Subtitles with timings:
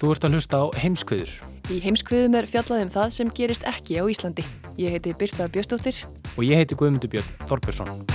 [0.00, 1.32] Þú ert að hlusta á heimskviður
[1.70, 4.42] Í heimskviðum er fjallað um það sem gerist ekki á Íslandi.
[4.80, 6.00] Ég heiti Birta Bjöstóttir.
[6.36, 8.06] og ég heiti Guðmundur Björn Þorbjörnsson.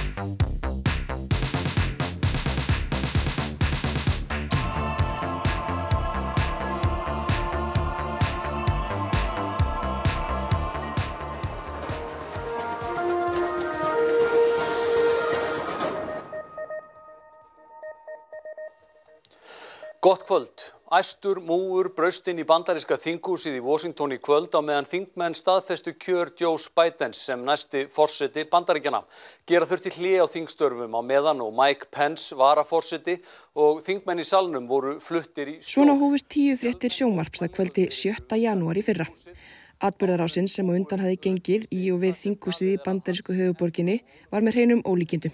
[20.02, 20.75] Gott kvöld.
[20.94, 26.30] Æstur múur braustinn í bandaríska þinghúsið í Washington í kvöld á meðan þingmenn staðfestu kjör
[26.38, 29.00] Joe Bidens sem næsti forseti bandaríkjana.
[29.50, 33.16] Gera þurfti hlið á þingstörfum á meðan og Mike Pence var að forseti
[33.58, 38.38] og þingmenn í salnum voru fluttir í Svona hófust tíu fréttir sjónvarps að kvöldi 7.
[38.38, 39.10] janúar í fyrra.
[39.82, 44.60] Atbyrðarásinn sem á undan hafi gengið í og við þinghúsið í bandarísku höfuborginni var með
[44.60, 45.34] hreinum ólíkindum.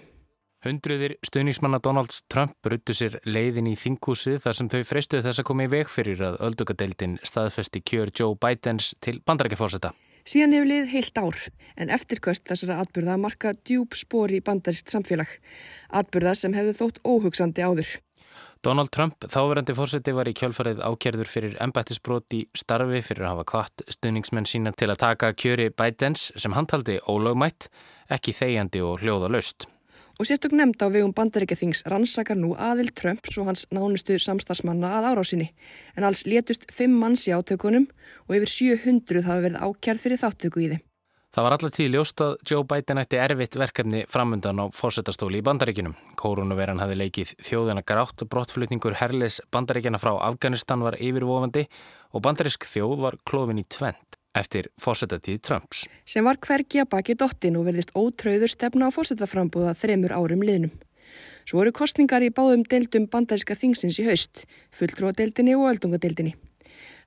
[0.62, 5.46] Hundruðir stuðningsmanna Donalds Trump bruttu sér leiðin í þinghúsið þar sem þau freistuðu þess að
[5.48, 9.90] koma í veg fyrir að öldungadeildin staðfesti kjör Joe Bidens til bandarækjafórseta.
[10.22, 11.40] Síðan hefur lið heilt ár,
[11.74, 15.34] en eftirköst þessara atbyrða marka djúb spór í bandarist samfélag.
[15.90, 17.96] Atbyrða sem hefur þótt óhugsandi áður.
[18.62, 23.48] Donald Trump, þáverandi fórseti, var í kjölfarið ákjærður fyrir embættisbrot í starfi fyrir að hafa
[23.50, 27.66] kvart stuðningsmenn sína til að taka kjöri Bidens sem hann taldi ólögmætt,
[28.14, 29.71] ekki þegjandi og hljóða laust.
[30.22, 35.08] Og sérstök nefnd á vegum bandaríkjathings rannsakar nú aðil Trumps og hans nánustu samstagsmanna að
[35.10, 35.48] árásinni.
[35.98, 37.88] En alls létust fimm manns í átökunum
[38.28, 40.84] og yfir 700 hafa verið ákjærð fyrir þáttöku í þeim.
[41.34, 45.46] Það var alltaf tíð ljóst að Joe Biden ætti erfitt verkefni framundan á fórsetastóli í
[45.50, 45.98] bandaríkinum.
[46.14, 51.66] Koronaveran hafi leikið þjóðina grátt brottflutningur herlis bandaríkjana frá Afganistan var yfirvofandi
[52.14, 55.86] og bandarísk þjóð var klófin í tvent eftir fórsetatíð Trumps.
[56.06, 60.72] Sem var hvergi að baki dottin og verðist ótröður stefna á fórsetaframbúða þremur árum liðnum.
[61.44, 64.46] Svo eru kostningar í báðum deildum bandaríska þingsins í haust,
[64.78, 66.34] fulltrúadeildinni og öldungadeildinni.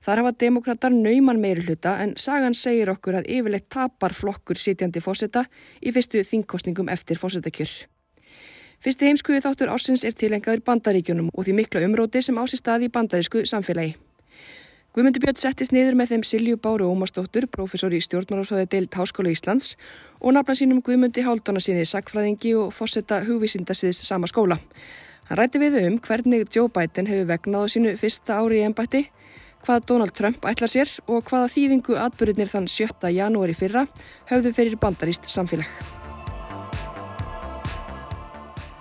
[0.04, 5.02] Þar hafa demokrater nauman meiri hluta en sagan segir okkur að yfirleitt tapar flokkur sitjandi
[5.02, 5.46] fórseta
[5.80, 7.72] í fyrstu þingkostningum eftir fórsetakjör.
[8.84, 12.92] Fyrsti heimskuði þáttur ásins er tilengaður bandaríkjunum og því mikla umróti sem ási staði í
[12.92, 13.96] bandarísku samfélagi.
[14.96, 19.74] Guðmundur Björn settist niður með þeim Silju Báru Ómarsdóttur, professor í stjórnmárafræði deild Háskóla Íslands
[20.22, 24.56] og nafna sínum Guðmundi Háldóna sinni, sakfræðingi og fórsetta hugvísindasviðs sama skóla.
[25.28, 29.04] Hann rætti við um hvernig Joe Biden hefur vegnað á sínu fyrsta ári í ennbætti,
[29.68, 33.12] hvað Donald Trump ætlar sér og hvaða þýðingu atbyrðinir þann 7.
[33.12, 33.84] janúari fyrra
[34.32, 35.68] höfðu fyrir bandaríst samfélag.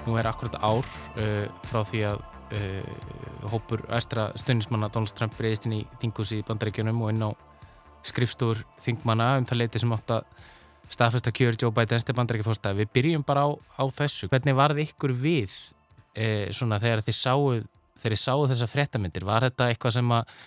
[0.07, 2.23] Nú er akkurat ár uh, frá því að
[2.55, 7.29] uh, hópur æstra stundismanna Donald Trump breyðist inn í þinghúsi í bandaríkjunum og inn á
[8.06, 10.28] skrifstúr þingmanna um það leiti sem átt að
[10.94, 12.75] staðfesta kjör Joe Bidens til bandaríkjafósta.
[12.78, 13.50] Við byrjum bara á,
[13.81, 14.29] á þessu.
[14.29, 17.63] Hvernig varð ykkur við uh, svona þegar þið sáuð
[17.95, 19.25] þegar þið sáuð þessa fréttamindir?
[19.25, 20.38] Var þetta eitthvað sem að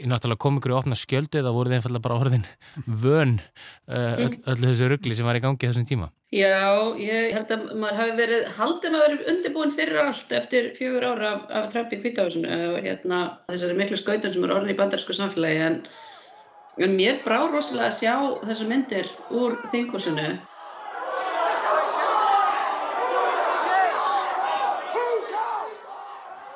[0.00, 2.44] í náttúrulega kom ykkur í opna skjöldu eða voruð þið einfallega bara orðin
[3.04, 6.08] vön uh, öll, öllu þessu ruggli sem var í gangi þessum tíma?
[6.32, 11.08] Já, ég held að maður hafi verið haldin að vera undirbúin fyrir allt eftir fjögur
[11.10, 13.18] ára af, af Trump í kvítahúsinu og hérna
[13.50, 15.82] þessari miklu skautun sem er orðin í bandarsku samfélagi en,
[16.80, 18.14] en mér brá rosalega að sjá
[18.46, 20.30] þessar myndir úr þinghúsinu.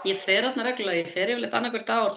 [0.07, 2.17] Ég fer þarna reglulega, ég fer yfirleitt annarkvært ár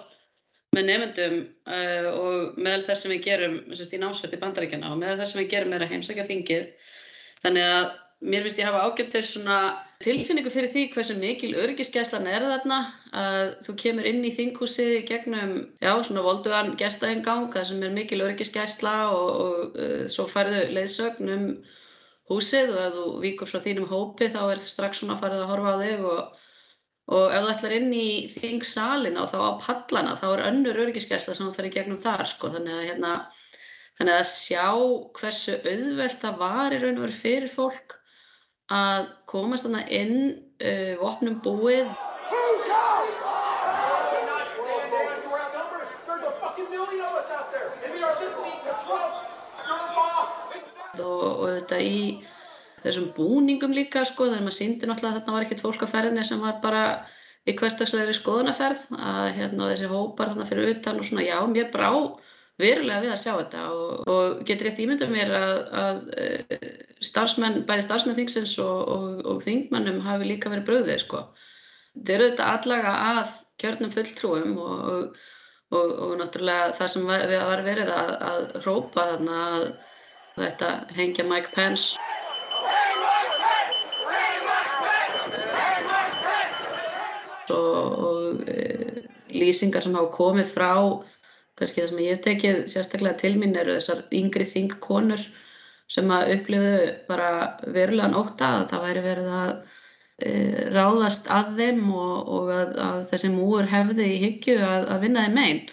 [0.76, 1.40] með nefndum
[1.70, 5.42] uh, og meðal þess sem við gerum sérst, í námsverði bandaríkjana og meðal þess sem
[5.44, 6.68] við gerum er að heimsækja þingið.
[7.44, 7.88] Þannig að
[8.30, 9.58] mér finnst ég hafa ágættið svona
[10.04, 12.80] tilfinningu fyrir því hversu mikil öryggisgæslan er þarna
[13.16, 18.22] að þú kemur inn í þinghúsið gegnum, já, svona voldugan gestaengang þar sem er mikil
[18.28, 21.48] öryggisgæsla og, og uh, svo færðu leiðsögn um
[22.30, 25.74] húsið og ef þú víkur frá þínum hópi þá er strax svona farið að horfa
[25.74, 26.46] á þig og
[27.10, 31.34] Og ef þú ætlar inn í þingsalina og þá á pallana þá er önnur öryggisgæsla
[31.34, 32.52] sem þú fer í gegnum þar sko.
[32.54, 33.14] Þannig að hérna,
[34.00, 34.68] Þannig að sjá
[35.20, 37.96] hversu auðvelt það var í raun og veru fyrir fólk
[38.72, 40.14] að komast þarna inn
[40.64, 41.90] uh, vopnum búið.
[50.96, 52.00] Og, og þetta í
[52.84, 56.26] þessum búningum líka sko, þegar maður síndi náttúrulega að þarna var ekkert fólk á ferðinni
[56.28, 56.84] sem var bara
[57.48, 61.90] í hverstagslegri skoðunaferð að hérna þessi hópar þarna fyrir utan og svona já, mér brá
[62.60, 66.00] verulega við að sjá þetta og, og getur rétt ímyndað mér að, að
[67.08, 71.24] starfsmenn, bæði starfsmenn þingsins og, og, og þingmannum hafi líka verið bröðið sko.
[71.96, 78.46] Þetta eru þetta allega að kjörnum fulltrúum og náttúrulega það sem var verið að, að
[78.64, 79.66] hrópa þarna að
[80.40, 82.19] þetta hengja Mike Pence
[87.56, 90.72] og, og e, lýsingar sem hafa komið frá
[91.60, 95.26] kannski það sem ég hef tekið sérstaklega til mín eru þessar yngri þingkonur
[95.90, 96.72] sem að upplifu
[97.10, 97.30] bara
[97.76, 100.32] verulegan óta að það væri verið að e,
[100.76, 105.26] ráðast að þeim og, og að, að þessi múur hefði í hyggju að, að vinna
[105.28, 105.64] þeim einn.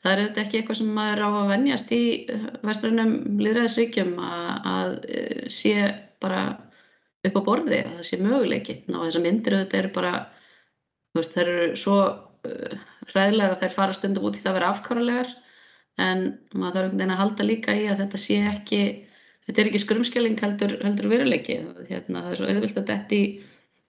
[0.00, 2.04] Það er auðvitað ekki eitthvað sem maður á að vennjast í
[2.64, 5.74] vestrunum líðræðisvíkjum að, að e, sé
[6.20, 6.44] bara
[7.28, 8.76] upp á borði, að það sé möguleiki.
[8.88, 10.14] Ná þessar myndir auðvitað eru bara
[11.16, 12.80] veist, þær eru svo uh,
[13.10, 15.30] hræðilegar að þær fara stundum út í það að vera afkárulegar
[16.00, 18.82] en maður þarf einhvern veginn að halda líka í að þetta sé ekki
[19.46, 21.56] þetta er ekki skrumskelling heldur, heldur veruleiki.
[21.88, 23.22] Hérna, það er svo auðvilt að detti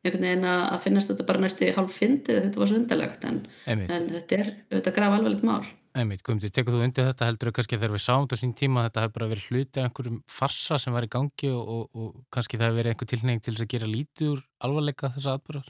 [0.01, 3.38] einhvern veginn að finnast þetta bara næstu hálf fyndið þetta var svo undalegt en,
[3.69, 5.62] en þetta er þetta graf alvarlegt mál.
[5.91, 7.27] Einmitt, Guðmundur, tekur þú undir þetta?
[7.27, 10.21] Heldur kannski þegar við sáum þetta sín tíma þetta hefur bara verið hluti af einhverjum
[10.31, 13.53] farsa sem var í gangi og, og, og kannski það hefur verið einhver tilnefing til
[13.53, 15.67] þess að gera lítið úr alvarleika þessa atbyrðar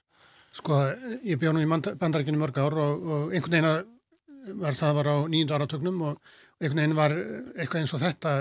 [0.52, 0.78] Sko,
[1.24, 5.16] ég bjóð nú í bandarækjunni mörg ár og, og einhvern veginn var það var á
[5.32, 6.18] nýjundu áratögnum og
[6.60, 7.16] einhvern veginn var
[7.56, 8.34] eitthvað eins og þetta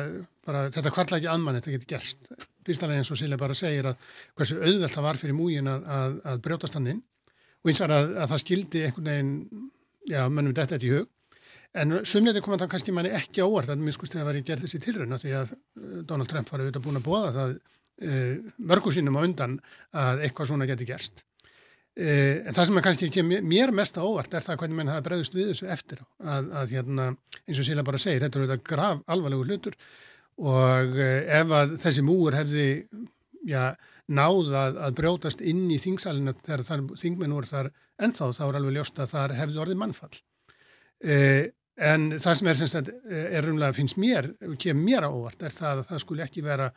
[0.46, 2.26] bara, þetta kvartla ekki aðmann, þetta getur gerst.
[2.66, 6.18] Fyrstalega eins og Silja bara segir að hversu auðvelt það var fyrir múgin að, að,
[6.32, 7.00] að brjótast hann inn.
[7.62, 9.32] Og eins og að, að það skildi einhvern veginn,
[10.10, 11.08] já, mönnum þetta þetta í hug.
[11.80, 14.46] En sumleiti kom að það kannski manni ekki óvart að minnskust þegar það var í
[14.50, 18.54] gerð þessi tilraun því að uh, Donald Trump var auðvitað búin að bóða það uh,
[18.72, 19.60] mörgu sínum á undan
[19.94, 21.22] að eitthvað svona geti gerst
[21.98, 25.04] en það sem er kannski ekki mér mest á óvart er það hvernig mann hafa
[25.08, 27.08] bregðust við þessu eftir að, að hérna,
[27.46, 29.76] eins og Sila bara segir, þetta er auðvitað grav alvarlegu hlutur.
[30.40, 32.66] Og uh, ef að þessi múur hefði
[33.50, 33.75] já,
[34.08, 37.70] náð að, að brjótast inn í þingsalina þegar þar, þingmenn voru þar
[38.00, 40.14] ennþá þá er alveg ljóst að það hefði orðið mannfall.
[41.04, 41.44] Uh,
[41.81, 45.82] en það sem er, sagt, er umlega finnst mér, kemur mér á óvart er það
[45.82, 46.70] að það skulle ekki vera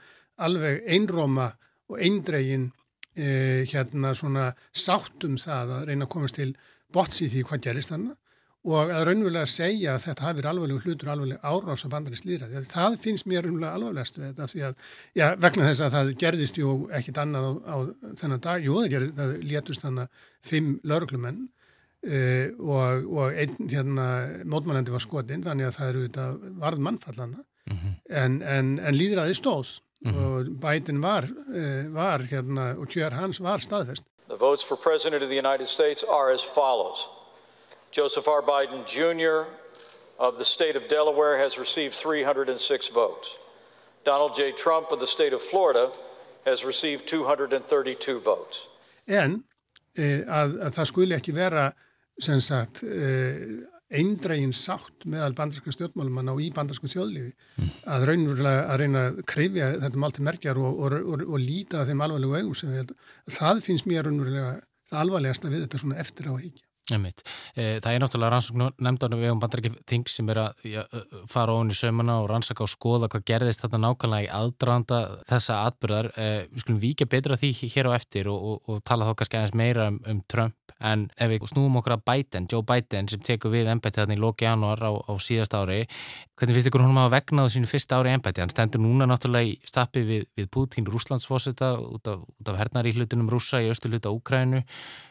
[0.44, 1.52] alveg einróma
[1.92, 2.72] og eindregin
[3.16, 6.52] eh, hérna svona sátt um það að reyna að komast til
[6.94, 8.18] bots í því hvað gerist þannig
[8.64, 12.28] og að raunverulega segja að þetta hafi verið alvarlegu hlutur og alvarleg árás á bandarist
[12.28, 12.48] líra.
[12.70, 14.78] Það finnst mér raunverulega alvarlegast við þetta því að,
[15.20, 17.78] já, vegna þess að það gerðist jú ekkit annað á, á
[18.22, 24.08] þennan dag, jú, það, gerði, það létust þannig fimm lauruglumenn uh, og, og einn hérna
[24.48, 27.98] mótmælandi var skotinn, þannig að það eru þetta varð mannfallana, mm -hmm.
[28.24, 30.26] en, en, en líðræði stóð mm -hmm.
[30.26, 34.04] og Biden var, uh, var hérna og kjör hans var staðfest.
[34.28, 37.10] The votes for President of the United States are as follows.
[37.98, 38.42] Joseph R.
[38.42, 39.46] Biden Jr.
[40.18, 43.28] of the state of Delaware has received 306 votes.
[44.06, 44.52] Donald J.
[44.52, 45.92] Trump of the state of Florida
[46.46, 48.68] has received 232 votes.
[49.06, 49.44] En
[49.96, 51.72] eh, að, að það skuli ekki vera
[52.20, 53.64] sem sagt eh,
[54.00, 57.72] eindrægin sátt meðal bandarska stjórnmálumanna og í bandarsku þjóðlífi mm.
[57.96, 61.86] að raunverulega að reyna að krifja þetta mál til merkjar og, og, og, og líta
[61.88, 62.94] þeim alvarlegu augum sem
[63.38, 64.54] það finnst mér raunverulega
[64.90, 66.48] það alvarlegast að við þetta svona eftir á að
[66.92, 67.24] higgja.
[67.56, 70.84] Eh, það er náttúrulega rannsókn nefndan við um bandarækjum þing sem er að ja,
[71.32, 75.00] fara ofin í sömuna og rannsaka og skoða hvað gerðist þetta nákvæmlega í aðdraðanda
[75.30, 76.12] þessa atbyrðar.
[76.18, 79.40] Eh, við skulum vika betra því hér á eftir og, og, og tala þá kannski
[79.40, 83.22] aðeins meira um, um Trump en ef við snúum okkur að Biden, Joe Biden sem
[83.24, 85.84] tekur við ennbætti þarna í loki januar á, á síðast ári,
[86.36, 88.44] hvernig finnst ykkur hún að vegna sínu fyrsta ári ennbætti?
[88.44, 92.96] Hann stendur núna náttúrulega í stappi við, við Putin Rúslandsfósita út af, af hernar í
[92.98, 94.64] hlutunum rúsa í östu hluta Úkrænu,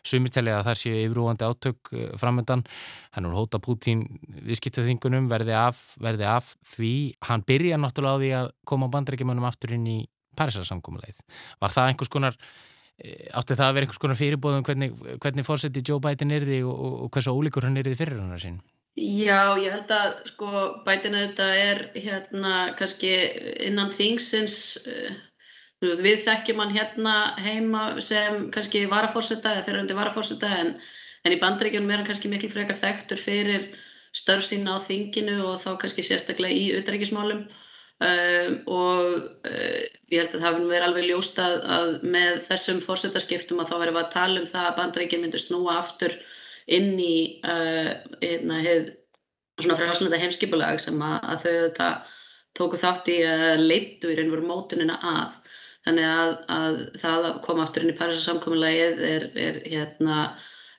[0.06, 2.66] sumirtæli að það séu yfirúandi átök eh, framöndan,
[3.14, 4.02] hann er hóta Putin
[4.42, 5.54] viðskiptaþingunum, verði
[6.02, 6.92] verði af því,
[7.30, 10.00] hann byrja náttúrulega á því að koma bandarækjumannum aftur inn í
[10.36, 11.22] Parísarsamkómuleið.
[11.60, 12.38] Var það einhvers konar
[13.02, 14.92] Eh, átti það að vera einhvers konar fyrirbóðum hvernig,
[15.22, 18.20] hvernig fórseti Joe Biden er því og, og, og hversu ólíkur hann er því fyrir
[18.20, 18.60] hann sín?
[18.94, 20.50] Já, ég held að sko
[20.84, 23.12] Biden auðvitað er hérna kannski
[23.64, 25.14] innan þingsins uh,
[25.80, 30.74] við þekkjum hann hérna heima sem kannski varafórseta eða fyrirhundi varafórseta en,
[31.22, 33.68] en í bandreikjunum er hann kannski miklu frekar þekktur fyrir
[34.16, 40.36] störf sína á þinginu og þá kannski sérstaklega í auðrækismálum um, og uh, ég held
[40.36, 44.14] að það verður alveg ljóst að, að með þessum fórsetarskiptum að þá verðum við að
[44.16, 46.18] tala um það að bandreikin myndir snúa aftur
[46.72, 48.92] inn í uh, hérna, heið,
[49.62, 51.90] svona frjáslanda heimskipulag sem að, að þau þetta
[52.58, 55.38] tóku þátt í að leittu í raun og veru mótunina að.
[55.82, 60.18] Þannig að, að það að koma aftur inn í Parísasamkominlægið er, er, hérna,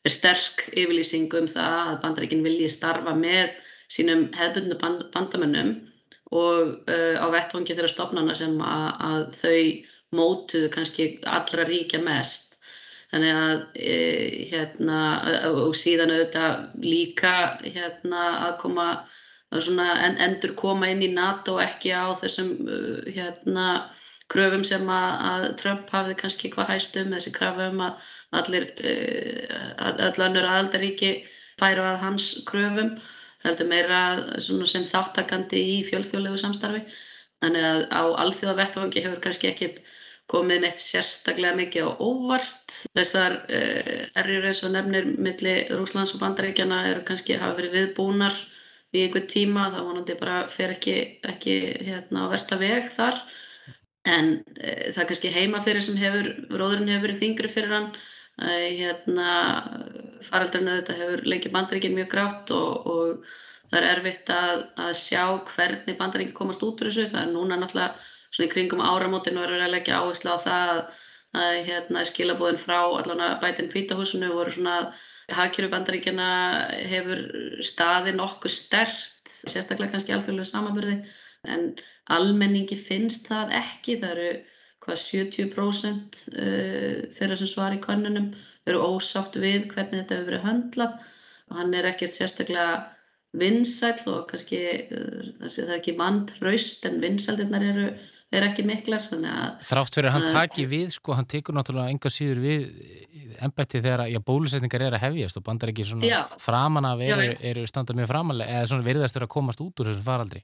[0.03, 3.57] er sterk yfirlýsing um það að bandaríkinn vilji starfa með
[3.91, 5.74] sínum hefðbundnu band, bandamönnum
[6.33, 9.60] og uh, á vettvangi þeirra stopnana sem að, að þau
[10.13, 12.57] mótuðu kannski allra ríkja mest.
[13.13, 13.98] Þannig að e,
[14.50, 15.00] hérna
[15.51, 18.86] og síðan auðvitað líka hérna að koma
[19.53, 22.55] að en, endur koma inn í NATO ekki á þessum
[23.13, 23.67] hérna
[24.34, 31.13] kröfum sem að, Trump hafði kannski hvað hæstum, þessi krafum að allir, eh, annur aðaldaríki
[31.62, 32.96] færu að hans kröfum,
[33.44, 34.04] heldur meira
[34.42, 36.86] sem þáttakandi í fjölþjóðlegu samstarfi.
[37.44, 39.84] Þannig að á alþjóða vettvangi hefur kannski ekkit
[40.32, 42.78] komið neitt sérstaklega mikið á óvart.
[42.96, 48.38] Þessar uh, erjur eins og nefnir millir Rúslands og Bandaríkjana eru kannski hafa verið viðbúnar
[48.94, 50.98] í einhver tíma, það vonandi bara fer ekki,
[51.28, 51.58] ekki
[51.90, 53.20] hérna á versta veg þar
[54.10, 57.93] en e, það er kannski heima fyrir sem hefur, róðurinn hefur verið þingri fyrir hann.
[58.41, 59.29] E, hérna
[60.25, 63.31] faraldurinn auðvitað hefur leikið bandaríkinn mjög grátt og, og
[63.72, 67.60] það er erfitt að, að sjá hvernig bandaríkinn komast út úr þessu, það er núna
[67.62, 71.01] náttúrulega svona í kringum áramótin verður að leggja áherslu á það að,
[71.43, 75.03] að hérna, skilabóðin frá allavega bætinn kvítahúsinu voru svona að
[75.38, 76.29] hagkjöru bandaríkjana
[76.91, 77.22] hefur
[77.63, 80.98] staði nokkuð stert, sérstaklega kannski alþjóðlega samanbyrði
[81.44, 81.70] en
[82.14, 84.32] almenningi finnst það ekki, það eru
[84.84, 88.32] hvað 70% uh, þeirra sem svar í kannunum
[88.68, 90.98] eru ósátt við hvernig þetta hefur verið höndlað.
[91.52, 92.82] Og hann er ekkert sérstaklega
[93.40, 97.88] vinsæl og kannski uh, það er ekki manntraust en vinsældirnar eru
[98.34, 99.04] er ekki miklar.
[99.62, 102.64] Þrátt fyrir að hann taki við sko, hann tekur náttúrulega enga síður við
[103.44, 106.20] ennbætti þegar að bólusetningar er að hefjast og bandar ekki svona já.
[106.42, 109.92] framan af eru, eru standað mjög framalega eða svona virðast verið að komast út úr
[109.92, 110.44] þessum faraldri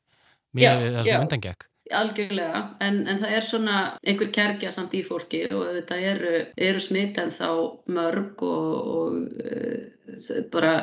[0.57, 5.41] með það sem undangekk algjörlega, en, en það er svona einhver kerkja samt í fólki
[5.49, 6.33] og þetta eru,
[6.69, 7.49] eru smitt en þá
[7.89, 10.73] mörg og, og uh, bara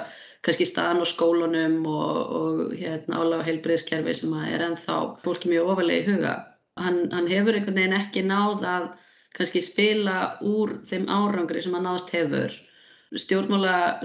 [0.46, 6.02] kannski staðan á skólunum og, og hérna álega heilbriðskerfi sem er ennþá fólki mjög ofalega
[6.02, 6.34] í huga.
[6.78, 8.86] Hann, hann hefur einhvern veginn ekki náð að
[9.36, 12.54] kannski spila úr þeim árangri sem hann náðast hefur.
[13.16, 14.04] Stjórnmála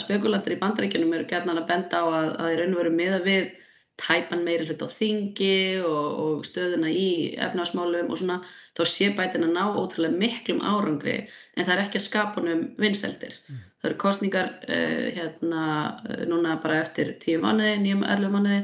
[0.00, 3.50] spekulandir í bandaríkjunum eru gerðan að benda á að, að þeir raun veru miða við
[3.98, 8.38] tæpan meiri hlut á þingi og, og stöðuna í efnarsmálum og svona
[8.78, 12.62] þá sé bætin að ná ótrúlega miklum árangri en það er ekki að skapa um
[12.78, 13.34] vinseldir.
[13.48, 13.64] Mm.
[13.78, 15.64] Það eru kostningar uh, hérna
[16.04, 18.60] uh, núna bara eftir tíu mánuði, nýjum, ellu mánuði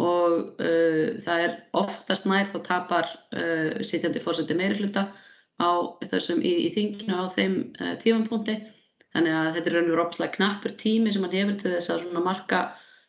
[0.00, 3.10] og uh, það er oftast nær þá tapar
[3.86, 5.08] sitjandi fórseti meiri hluta
[5.60, 5.70] á
[6.12, 7.56] þessum í, í þinginu á þeim
[8.00, 8.60] tífampunkti
[9.14, 12.22] þannig að þetta er raun og rópslega knappur tími sem hann hefur til þess að
[12.24, 12.60] marka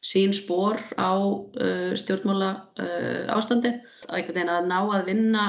[0.01, 3.75] sín spór á uh, stjórnmála uh, ástandi
[4.09, 5.43] að ná að vinna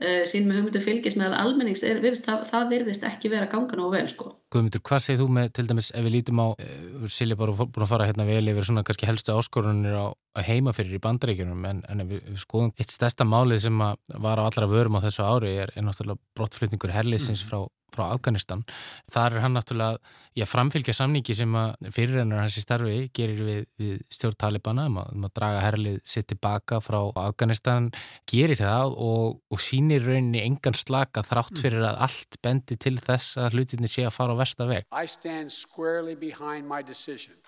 [0.00, 3.76] uh, sín með hugmyndu fylgis meðal almennings er, virðist, það, það virðist ekki vera ganga
[3.78, 4.30] nógu vel sko.
[4.54, 7.84] Guðmundur, hvað segir þú með til dæmis ef við lítum á, uh, Silja bara búin
[7.84, 10.06] að fara hérna vel yfir svona kannski helstu áskorunir á
[10.48, 14.46] heima fyrir í bandaríkjunum en, en við, við skoðum eitt stærsta málið sem var á
[14.48, 17.52] allra vörum á þessu ári er, er náttúrulega brottflutningur herliðsins mm.
[17.52, 17.60] frá
[17.94, 18.64] frá Afganistan.
[19.12, 19.98] Þar er hann náttúrulega
[20.34, 21.56] að framfylgja samningi sem
[21.94, 26.00] fyrirrennar hans í starfi gerir við, við stjórn Talibana um að, um að draga herlið
[26.10, 27.90] sitt tilbaka frá Afganistan,
[28.30, 33.38] gerir það og, og sínir rauninni engan slaka þrátt fyrir að allt bendi til þess
[33.38, 34.88] að hlutinni sé að fara á versta veg.
[34.90, 37.38] I stand squarely behind my decision.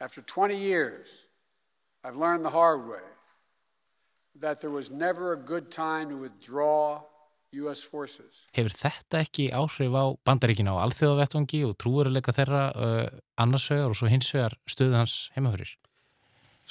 [0.00, 1.28] After 20 years
[2.04, 3.06] I've learned the hard way
[4.40, 7.02] that there was never a good time to withdraw
[8.56, 13.06] Hefur þetta ekki áhrif á bandaríkina á alþjóðavettvangi og trúveruleika þeirra uh,
[13.40, 15.74] annarsvegar og svo hinsvegar stöðu hans heimafyrir?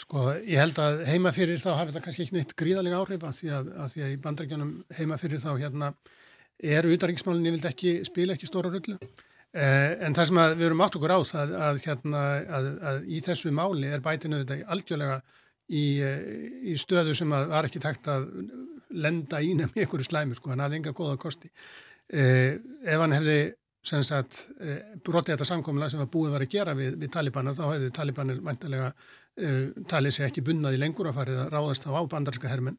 [0.01, 3.51] Sko, ég held að heimafyrir þá hafi þetta kannski ekki neitt gríðalega áhrif að því
[3.57, 5.91] að, að, því að í bandaríkjanum heimafyrir þá hérna
[6.79, 10.97] eru utanriksmálinni vild ekki spila ekki stóra rullu eh, en það sem við erum átt
[10.97, 12.23] okkur á það að, hérna,
[12.89, 15.19] að í þessu máli er bætinu þetta algjörlega
[15.67, 16.25] í, eh,
[16.71, 18.29] í stöðu sem að var ekki takt að
[18.93, 21.51] lenda í nefn einhverju slæmi sko, hann hafði enga góða kosti.
[22.11, 23.39] Eh, ef hann hefði
[23.81, 27.63] sagt, eh, brotið þetta samkomla sem var búið var að gera við, við Talibana þá
[27.73, 28.93] hefði Talibanir mæntilega
[29.37, 32.77] eh, talið sér ekki bunnaði lengur að farið að ráðast á ábandarska hermenn.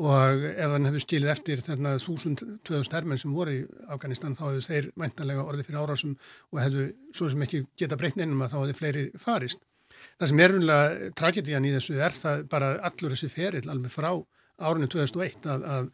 [0.00, 4.62] Og ef hann hefði stílið eftir þarna 1000-2000 hermenn sem voru í Afganistan þá hefðu
[4.68, 6.14] þeir mæntilega orðið fyrir árásum
[6.54, 9.66] og hefðu svo sem ekki geta breytn einum að þá hefðu fleiri farist.
[10.16, 14.12] Það sem er unlega tragedían í þessu er það bara allur þessi ferill alveg frá
[14.60, 15.90] árinu 2001 að, að,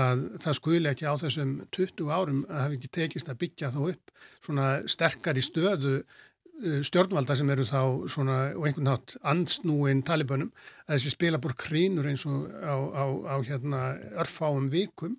[0.00, 3.80] að það skuli ekki á þessum 20 árum að hafi ekki tekist að byggja þá
[3.92, 4.14] upp
[4.46, 10.52] svona sterkar í stöðu uh, stjórnvalda sem eru þá svona og einhvern nátt andsnúin talibönum.
[10.86, 13.84] Að þessi spila búr krínur eins og á, á, á hérna
[14.22, 15.18] örfáum vikum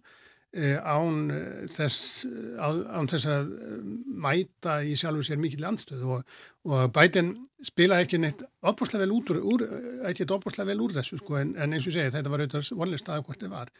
[0.51, 2.25] án eh, þess,
[2.59, 3.75] án þess að eh,
[4.19, 9.39] mæta í sjálfu sér mikil landstöð og, og bætin spila ekki neitt opbúrslega vel úr,
[9.39, 9.63] úr
[10.09, 12.71] ekki eitt opbúrslega vel úr þessu sko en, en eins og segja þetta var auðvitað
[12.75, 13.73] vonlega stað hvort þið var.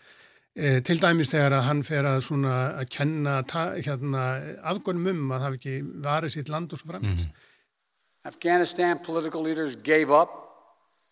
[0.52, 4.26] E, til dæmis þegar að hann fer að svona að kenna hérna,
[4.72, 7.48] afgörnum um að hafa ekki varið sitt land og svo framins mm.
[8.32, 10.30] Afghanistan political leaders gave up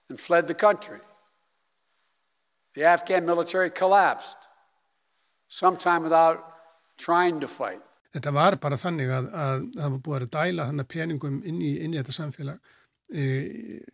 [0.10, 1.00] and fled the country.
[2.76, 4.49] The Afghan military collapsed
[5.50, 6.40] sometime without
[6.98, 7.84] trying to fight.
[8.14, 11.72] Þetta var bara þannig að, að það var búið að dæla þannig peningum inn í,
[11.84, 12.58] inn í þetta samfélag
[13.14, 13.26] e,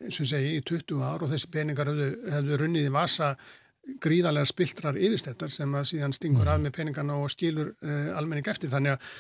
[0.06, 3.34] eins og segi í 20 ár og þessi peningar hefðu, hefðu runnið í vasa
[4.02, 8.72] gríðarlega spiltrar yfirstættar sem að síðan stingur af með peningarna og skilur e, almenning eftir
[8.72, 9.12] þannig að,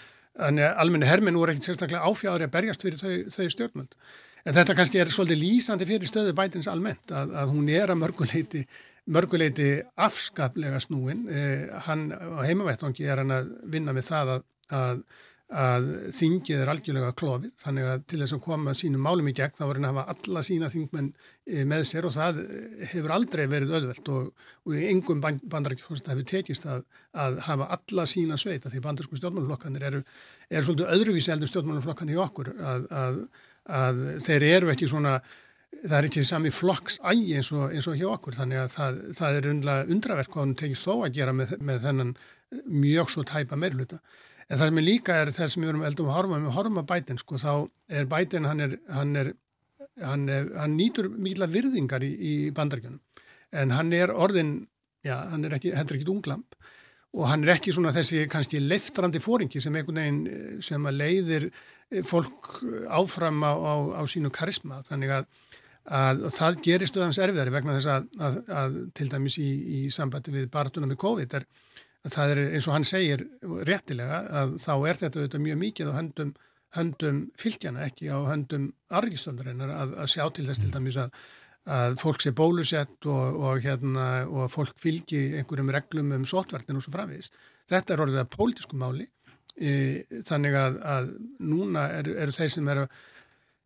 [0.48, 4.00] að almenni herminn voru ekkert sérstaklega áfjáður að berjast fyrir þau, þau stjórnmönd.
[4.46, 8.02] En þetta kannski er svolítið lýsandi fyrir stöðu bætins almennt að, að hún er að
[8.02, 8.64] mörguleiti
[9.06, 9.70] mörguleiti
[10.02, 11.28] afskaplega snúin.
[11.30, 14.44] Eh, hann á heimavættangi er hann að vinna með það að,
[14.80, 15.04] að,
[15.62, 19.54] að þingið er algjörlega klófið, þannig að til þess að koma sínum málum í gegn
[19.54, 22.42] þá er hann að hafa alla sína þingmenn eh, með sér og það
[22.96, 28.10] hefur aldrei verið öðvöld og, og í engum bandarækjum hefur tekist að, að hafa alla
[28.10, 30.04] sína sveita því bandarsku stjórnmáluflokkanir eru,
[30.50, 32.54] eru svolítið öðruvísi eldur stjórnmáluflokkanir í okkur
[33.66, 35.20] að þeir eru ekki svona
[35.84, 39.40] það er ekki sami flokks ægi eins, eins og hjá okkur þannig að það, það
[39.40, 42.14] er undraverk hvað hann tekið þó að gera með, með þennan
[42.72, 44.00] mjög svo tæpa meirluta.
[44.46, 46.86] En það sem er líka er þess að við erum eldum að horfa með horfa
[46.92, 47.52] bætin sko þá
[48.00, 49.32] er bætin hann er, hann er,
[50.04, 53.02] hann, hann nýtur mikla virðingar í, í bandarkjönum
[53.56, 54.58] en hann er orðin,
[55.06, 56.58] já hann er ekki, hendur ekki unglamp
[57.16, 61.50] og hann er ekki svona þessi kannski leftrandi fóringi sem einhvern veginn sem að leiðir
[62.06, 62.60] fólk
[62.90, 64.82] áfram á, á, á sínu karisma.
[64.88, 65.28] Þannig að
[65.86, 70.34] að það gerir stöðans erfiðari vegna þess að, að, að til dæmis í, í sambandi
[70.34, 71.46] við barndunum við COVID er
[72.06, 73.24] að það er eins og hann segir
[73.70, 76.36] réttilega að þá er þetta auðvitað mjög mikið á höndum,
[76.78, 78.68] höndum fylgjana ekki á höndum
[79.00, 84.26] argistöndarinnar að, að sjá til þess til dæmis að fólk sé bólusett og, og, hérna,
[84.30, 87.32] og fólk fylgi einhverjum reglum um sótverðin og svo framvegis.
[87.70, 89.08] Þetta er orðið að pólitísku máli
[89.58, 91.10] e, þannig að
[91.42, 92.86] núna eru, eru þeir sem eru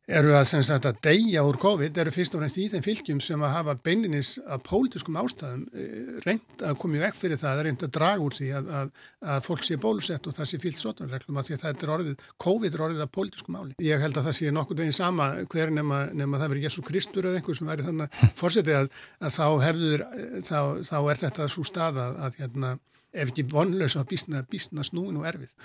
[0.10, 3.43] eru að, sagt, að deyja úr COVID eru fyrst og fremst í þeim fylgjum sem
[3.45, 7.86] að hafa beininis að pólitískum ástæðum eh, reynd að koma í vekk fyrir það, reynd
[7.86, 8.91] að draga úr því að, að,
[9.36, 12.28] að fólk sé bólusett og það sé fyllt sotvanreglum að því að það er orðið,
[12.45, 13.78] COVID er orðið að pólitískum áli.
[13.86, 17.30] Ég held að það sé nokkur veginn sama hver nema, nema það verið Jésu Kristur
[17.30, 20.06] eða einhver sem væri þannig að fórsetið að þá hefður,
[20.45, 22.78] þá, þá er þetta svo stað að hérna,
[23.13, 25.56] ef ekki vonlaus að bísna, bísna snúin og erfið.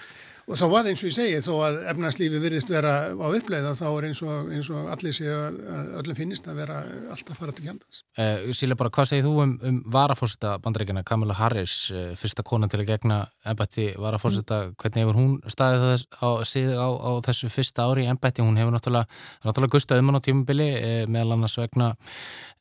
[0.45, 3.71] Og þá var það eins og ég segi, þó að efnarslífi virðist vera á uppleiða,
[3.79, 6.81] þá er eins og, eins og allir séu að öllum finnist að vera
[7.15, 8.03] alltaf fara til fjandans.
[8.13, 12.45] Uh, eh, Sýle bara, hvað segir þú um, um varafórseta bandaríkjana Kamala Harris, uh, fyrsta
[12.45, 13.23] konan til að gegna
[13.55, 14.77] embætti varafórseta, mm.
[14.85, 18.45] hvernig hefur hún staðið þess, á, á, á þessu fyrsta ári í embætti?
[18.45, 21.95] Hún hefur náttúrulega, náttúrulega gustað um hann á tímubili, uh, meðal annars vegna,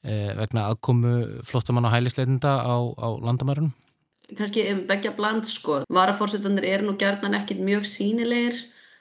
[0.04, 1.14] vegna aðkomu
[1.48, 3.72] flottamann og hælisleitinda á, á landamærunum
[4.38, 5.82] kannski begja bland sko.
[5.94, 8.60] Varafórsetanir eru nú gerðan ekkit mjög sínilegir.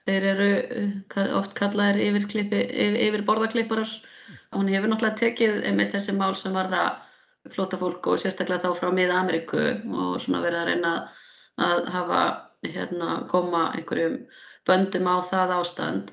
[0.08, 0.48] Þeir eru
[0.82, 2.54] uh, oft kallaðir yfir,
[3.06, 3.90] yfir borðaklipparar.
[4.52, 8.78] Hún hefur náttúrulega tekið með þessi mál sem var það flóta fólk og sérstaklega þá
[8.78, 10.92] frá miða Ameríku og svona verið að reyna
[11.62, 12.20] að hafa
[12.62, 14.18] hérna koma einhverjum
[14.68, 16.12] böndum á það ástand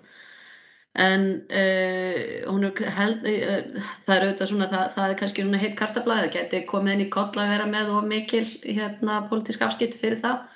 [0.99, 6.25] en uh, held, uh, það er auðvitað svona, það, það er kannski svona heitt kartablaði,
[6.27, 10.19] það geti komið inn í koll að vera með og mikil hérna politísk afskipt fyrir
[10.23, 10.47] það.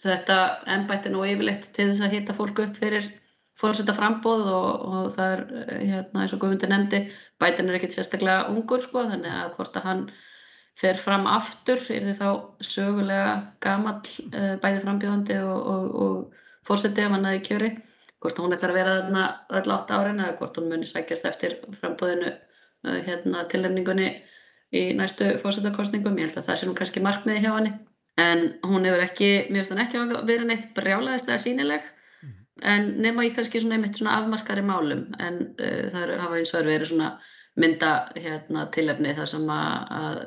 [0.00, 0.36] Þetta
[0.76, 3.10] ennbætti nú yfirleitt til þess að hitta fólku upp fyrir
[3.60, 5.42] fórsetta frambóð og, og það er
[5.90, 7.02] hérna eins og Guðmundur nefndi,
[7.42, 10.04] bætin er ekkert sérstaklega ungur sko þannig að hvort að hann
[10.80, 12.28] fer fram aftur er þið þá
[12.64, 14.00] sögulega gamall
[14.30, 17.70] uh, bæði frambjóðandi og, og, og fórsetið ef hann aðeins kjöri
[18.20, 19.22] hvort hún ætlar að vera þarna
[19.58, 24.10] öll átt árin eða hvort hún muni sækjast eftir frambóðinu uh, hérna, tilnefningunni
[24.76, 26.18] í næstu fórsættarkostningum.
[26.20, 27.72] Ég held að það sé nú kannski markmiði hjá henni.
[28.20, 31.86] En hún hefur ekki, mér finnst hann ekki að vera neitt brjálaðislega sínileg
[32.20, 32.32] mm.
[32.72, 36.68] en nema í kannski svona einmitt svona afmarkari málum en uh, það hafa eins og
[36.68, 37.14] verið svona
[37.60, 40.20] mynda hérna, tilefni þar sem að, að,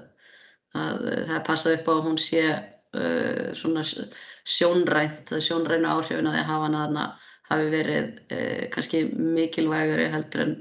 [0.82, 6.40] að það er passað upp á að hún sé uh, svona sjónrænt, sjónrænu áhrifin að
[6.40, 7.06] því að hafa hana
[7.50, 10.56] hafi verið eh, kannski mikilvægari heldur en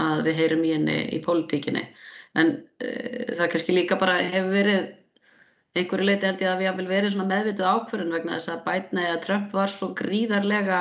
[0.00, 1.82] að við heyrum í henni í pólitíkinni.
[2.36, 2.52] En
[2.84, 4.90] uh, það kannski líka bara hefur verið
[5.76, 9.22] einhverju leiti held ég að við hafum verið meðvituð ákvörðun vegna þess að Biden eða
[9.24, 10.80] Trump var svo gríðarlega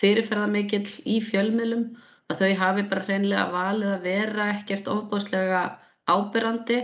[0.00, 1.84] fyrirferðamikill í fjölmiðlum
[2.30, 5.62] að þau hafi bara hreinlega valið að vera ekkert ofbáslega
[6.10, 6.80] ábyrrandi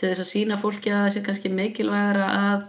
[0.00, 2.68] til þess að sína fólki að sé kannski mikilvægara að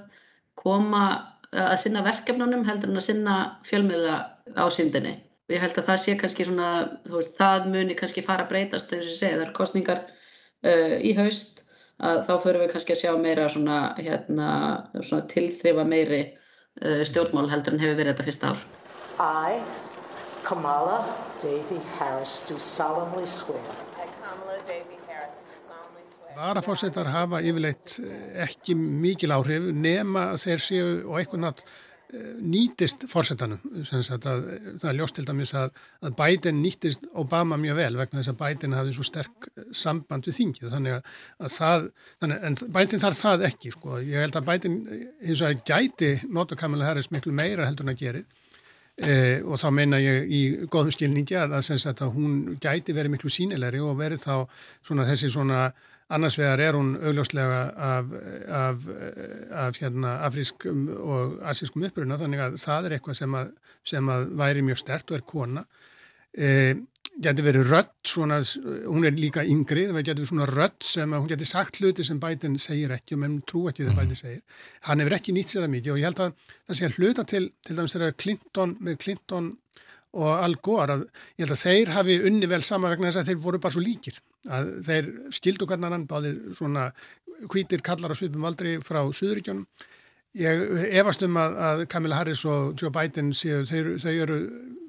[0.60, 1.06] koma
[1.52, 3.36] að sinna verkefnunum heldur en að sinna
[3.68, 4.18] fjölmiðla
[4.56, 5.18] ásýndinni.
[5.50, 6.68] Og ég held að það sé kannski svona,
[7.08, 10.96] þú veist, það muni kannski fara að breytast þegar ég segi, það er kostningar uh,
[11.04, 11.64] í haust
[12.02, 14.50] að þá förum við kannski að sjá meira svona, hérna,
[15.04, 18.66] svona tilþrifa meiri uh, stjórnmál heldur en hefur verið þetta fyrsta ár.
[19.20, 19.60] I,
[20.48, 21.02] Kamala
[21.44, 23.91] Davy Harris, do solemnly swear.
[26.42, 32.32] Varafórsetar hafa yfirleitt eh, ekki mikil áhrif nema að þeir séu og eitthvað nátt eh,
[32.42, 33.62] nýtist fórsetanum.
[33.86, 38.40] Það er ljóst til dæmis að, að Biden nýtist Obama mjög vel vegna þess að
[38.42, 40.70] Biden hafði svo sterk eh, samband við þingið.
[40.74, 41.90] Þannig að, að það,
[42.24, 43.74] þannig, en Biden þarf það ekki.
[43.78, 44.02] Sko.
[44.02, 47.94] Ég held að Biden eins og að gæti nota Kamala Harris miklu meira heldur en
[47.94, 48.30] að gerir.
[49.02, 53.80] Eh, og þá meina ég í góðum skilningi að, að hún gæti verið miklu sínilegri
[53.82, 54.36] og verið þá
[54.86, 55.62] svona þessi svona
[56.12, 58.14] Annars vegar er hún augljóslega af,
[58.52, 58.88] af,
[59.64, 63.52] af hérna, afrískum og asískum uppruna þannig að það er eitthvað sem að,
[63.94, 65.64] sem að væri mjög stert og er kona.
[66.32, 66.50] E,
[67.22, 68.40] geti verið rött, svona,
[68.88, 72.06] hún er líka yngri, það geti verið svona rött sem að hún geti sagt hluti
[72.08, 74.44] sem Biden segir ekki og menn trú ekki þegar Biden segir.
[74.88, 77.44] Hann hefur ekki nýtt sér að mikið og ég held að það sé hluta til,
[77.68, 79.52] til dæmis þegar Clinton með Clinton
[80.18, 83.32] og Al Gore að ég held að þeir hafi unni vel sama vegna þess að
[83.32, 84.20] þeir voru bara svo líkir.
[84.52, 86.90] Að þeir skildu hvernig annan báðir svona
[87.52, 89.66] hvítir kallar á svipum aldrei frá Suðuríkjónum
[90.40, 90.62] ég
[91.00, 94.40] efast um að, að Kamila Harris og Joe Biden séu þau, þau eru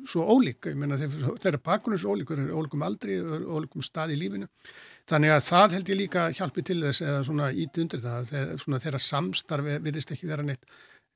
[0.08, 0.70] svo ólík.
[0.70, 4.48] Ég menna þeir, þeir eru bakunum svo ólík ólíkum aldrei, ólíkum stað í lífinu.
[5.10, 8.82] Þannig að það held ég líka hjálpi til þess eða svona íti undir það þegar
[8.86, 10.66] þeirra samstarfi virðist ekki vera neitt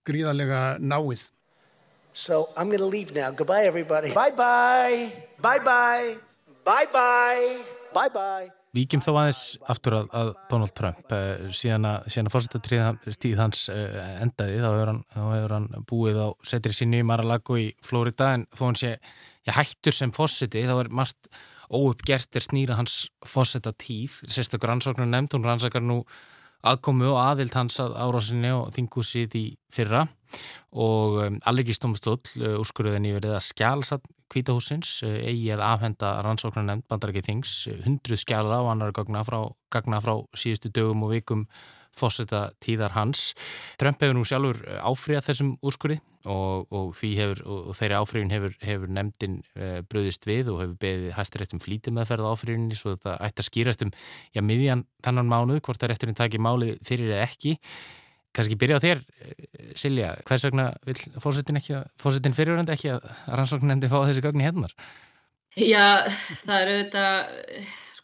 [0.06, 1.28] gríðarlega náið
[2.16, 3.30] So I'm going to leave now.
[3.30, 4.10] Goodbye, everybody.
[4.14, 5.12] Bye-bye.
[5.38, 6.16] Bye-bye.
[6.64, 7.58] Bye-bye.
[7.92, 8.48] Bye-bye.
[8.72, 13.98] Víkjum þá aðeins aftur að, að Donald Trump uh, síðan að, að fórsettartíð hans uh,
[14.24, 15.02] endaði þá hefur hann,
[15.68, 19.96] hann búið á setri sinni í Mar-a-Lago í Florida en þó hann sé já, hættur
[19.96, 21.30] sem fórseti þá er margt
[21.68, 26.00] óuppgert er snýra hans fórsettartíð sérstaklega rannsóknar nefnd, hún rannsakar nú
[26.72, 30.06] aðkomu og aðild hans að árásinni og þingúsið í fyrra.
[30.76, 36.88] Og um, Allergistómstóll uh, úrskurðinni verið að skjálsat kvítahúsins uh, eigi að afhenda rannsóknar nefnd
[36.90, 39.38] bandarækið þings uh, hundruð skjála og annar gagna frá,
[39.72, 41.46] gagna frá síðustu dögum og vikum
[41.96, 43.32] fósita tíðar hans.
[43.80, 48.56] Trump hefur nú sjálfur eh, áfriðað þessum úrskurði og, og, hefur, og þeirri áfriðin hefur,
[48.66, 53.14] hefur nefndin uh, bröðist við og hefur beðið hæstiréttum flítið meðferð á áfriðinni svo þetta
[53.28, 53.92] ætti að skýrast um
[54.34, 57.56] já, miðjan þannan mánuð hvort það rétturinn taki máli fyrir eða ekki.
[58.36, 61.62] Kanski byrja á þér, eh, Silja, hvers vegna vil fórsetin,
[61.96, 64.74] fórsetin fyrirverandi ekki að rannsókn nefndi fá þessi gögn í hennar?
[65.56, 66.04] Já,
[66.44, 67.04] það eru þetta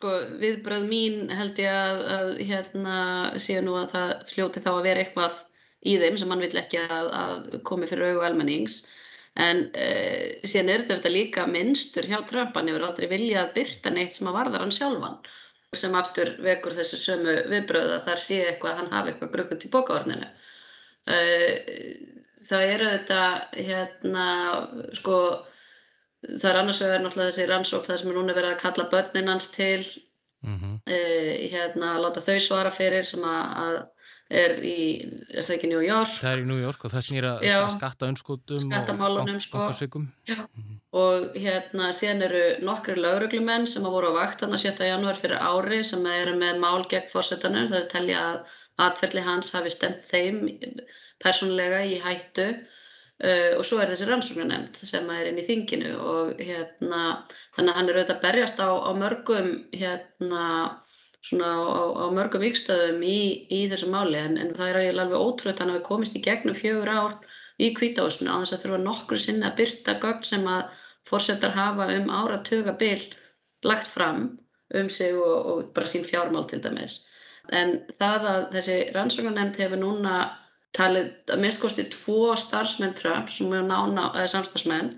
[0.03, 2.95] sko viðbröð mín held ég að, að hérna
[3.39, 5.37] séu nú að það hljóti þá að vera eitthvað
[5.87, 8.81] í þeim sem mann vill ekki að, að komi fyrir auðu almennings.
[9.39, 13.93] En uh, síðan er þetta líka minnstur hjá Trump, hann hefur aldrei viljað að byrta
[13.95, 15.23] neitt sem að varðar hann sjálfan
[15.79, 19.65] sem aftur vekur þessu sömu viðbröð að þar sé eitthvað að hann hafi eitthvað grökkut
[19.65, 20.27] í bókaordninu
[21.15, 21.55] uh,
[22.43, 23.23] það eru þetta
[23.57, 24.27] hérna
[24.99, 25.17] sko
[26.29, 29.33] það er annars vegar náttúrulega þessi rannsók það sem er núna verið að kalla börnin
[29.33, 29.83] hans til
[30.43, 30.75] mm -hmm.
[30.97, 33.83] uh, hérna að láta þau svara fyrir sem að
[34.33, 34.77] er í,
[35.33, 36.15] er það ekki New York?
[36.21, 37.33] Það er í New York og það snýra
[37.75, 40.33] skatta önskotum skattamálunum og bankasveikum sko.
[40.33, 40.79] mm -hmm.
[41.03, 44.85] og hérna síðan eru nokkri lauruglumenn sem að voru á vakt þannig að 7.
[44.93, 48.39] janúar fyrir ári sem eru með mál gegn fórsetanum það er telja að
[48.87, 50.49] atverðli hans hafi stemt þeim
[51.25, 52.49] persónlega í hættu
[53.23, 57.03] Uh, og svo er þessi rannsóknanemnd sem er inn í þinginu og hérna
[57.55, 60.47] þannig að hann er auðvitað að berjast á, á mörgum hérna
[61.23, 64.19] svona á, á mörgum vikstöðum í, í þessu máli.
[64.19, 67.15] En, en það er alveg ótrúið hann hafi komist í gegnum fjögur ár
[67.63, 71.89] í kvításinu á þess að þurfa nokkur sinna að byrta gögn sem að fórsetar hafa
[71.95, 73.07] um áratuga byll
[73.67, 74.23] lagt fram
[74.75, 77.03] um sig og, og bara sín fjármál til dæmis.
[77.55, 80.17] En það að þessi rannsóknanemnd hefur núna
[80.77, 84.93] talið að minnst kosti tvo starfsmenn Trump sem er nána, eða samstagsmenn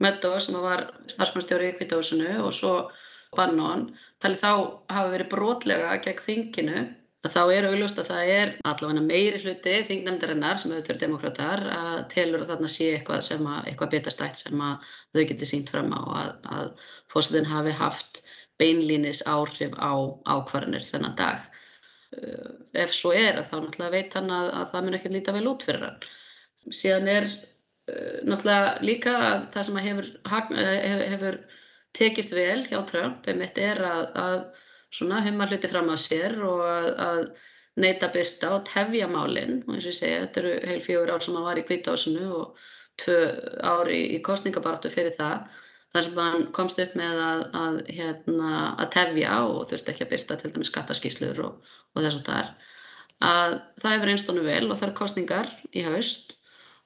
[0.00, 2.74] Meadows sem var starfsmennstjóri í Kvítahúsinu og svo
[3.36, 3.90] Bannon
[4.22, 4.52] talið þá
[4.94, 6.80] hafa verið brotlega gegn þinginu
[7.26, 11.64] að þá er augljóst að það er allavega meiri hluti þingnefndarinnar sem auðvitað eru demokrater
[11.76, 15.72] að telur að þarna sé eitthvað sem að eitthvað betastætt sem að þau geti sínt
[15.74, 16.70] fram á að, að
[17.12, 18.22] fósitin hafi haft
[18.60, 19.92] beinlínis áhrif á
[20.24, 21.44] ákvarðanir þennan dag.
[22.10, 25.46] Uh, ef svo er þá náttúrulega veit hann að, að það mun ekki líta vel
[25.46, 26.08] út fyrir hann.
[26.74, 31.38] Síðan er uh, náttúrulega líka að það sem hefur, hefur, hefur
[31.96, 37.22] tekist vel hjá Trump er að, að humma hluti fram á sér og að, að
[37.80, 41.24] neyta byrta og tefja málinn og eins og ég segja, þetta eru heil fjögur ár
[41.24, 42.62] sem hann var í kvításinu og
[43.00, 43.18] tvö
[43.62, 45.46] ár í, í kostningabartu fyrir það
[45.90, 50.12] þar sem hann komst upp með að, að, hérna, að tefja og þurfti ekki að
[50.14, 52.52] byrta til dæmis skattaskíslur og, og þess að það er
[53.20, 56.36] að það hefur einstónu vel og það er kostningar í haust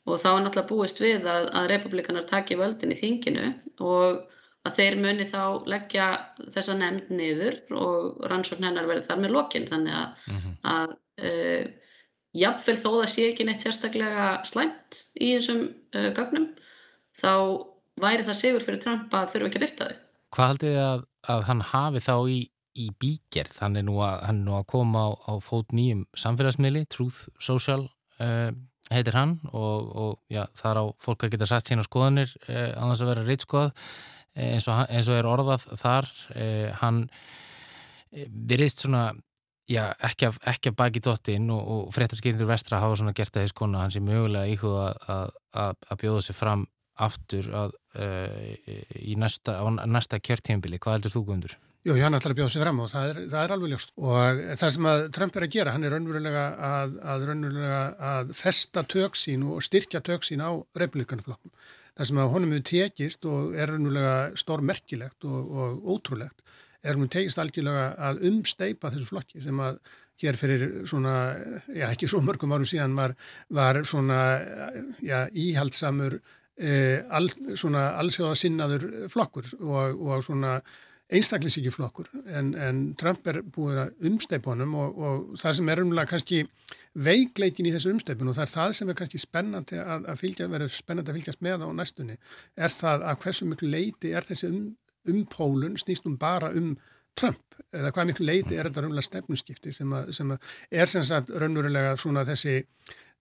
[0.05, 3.53] og þá er náttúrulega búist við að, að republikanar taki völdin í þinginu
[3.85, 4.25] og
[4.65, 6.09] að þeir muni þá leggja
[6.53, 10.55] þessa nefnd niður og rannsókn hennar verði þar með lokin þannig að, mm -hmm.
[10.73, 10.95] að
[11.29, 11.65] uh,
[12.45, 16.49] jafnvel þó það sé ekki neitt sérstaklega slæmt í þessum uh, gögnum
[17.21, 17.35] þá
[18.01, 20.03] væri það sigur fyrir Trump að þurfa ekki að byrta þau.
[20.35, 21.05] Hvað haldið þið að,
[21.35, 22.39] að hann hafi þá í,
[22.75, 23.59] í bígerð?
[23.63, 27.87] Hann er nú að, er nú að koma á, á fót nýjum samfélagsmiðli, Truth Social
[28.19, 28.51] uh,
[28.91, 32.83] heitir hann og, og já, þar á fólk að geta satt sína skoðanir uh, á
[32.91, 33.71] þess að vera reitskoð
[34.35, 37.05] eins og, eins og er orðað þar eh, hann
[38.11, 39.07] eh, virðist svona
[39.71, 43.47] já, ekki að, ekki að baki dottin og, og fréttaskýrindur vestra hafa svona gert að
[43.47, 46.67] þess konu hans er mögulega íhuga að, að, að bjóða sér fram
[47.03, 47.71] aftur uh,
[49.01, 49.59] í næsta,
[49.91, 50.81] næsta kjörtíðanbili.
[50.83, 51.57] Hvað heldur þú Guðmundur?
[51.85, 53.91] Jú, hann ætlar að bjóða sér fram og það er, það er alveg ljóst.
[54.01, 57.81] Og það sem að Trump er að gera, hann er raunverulega að, að, raunverulega
[58.11, 61.53] að festa töksín og styrkja töksín á republikanflokkum
[61.95, 66.43] það sem að honum hefur tekist og er raunverulega stórmerkilegt og, og ótrúlegt
[66.85, 69.79] er hún tekist algjörlega að umsteipa þessu flokki sem að
[70.23, 71.15] hér fyrir svona,
[71.75, 73.17] já ekki svo mörgum árum síðan var,
[73.51, 74.19] var svona
[75.03, 76.21] já, íhaldsamur
[76.59, 80.59] eh, al, svona alþjóðasinnaður flokkur og, og svona
[81.13, 85.83] einstaklingsíki flokkur en, en Trump er búið að umsteipa honum og, og það sem er
[85.83, 86.41] umlega kannski
[86.95, 90.49] veikleikin í þessu umstöpun og það er það sem er kannski spennandi að, að fylgja,
[90.53, 92.17] verður spennandi að fylgjast með á næstunni,
[92.57, 94.61] er það að hversu miklu leiti er þessi um,
[95.13, 96.75] umpólun snýst um bara um
[97.19, 97.43] Trump?
[97.75, 101.35] Eða hvað miklu leiti er þetta raunverulega stefnumskipti sem, að, sem að er sem sagt
[101.35, 102.61] raunverulega svona þessi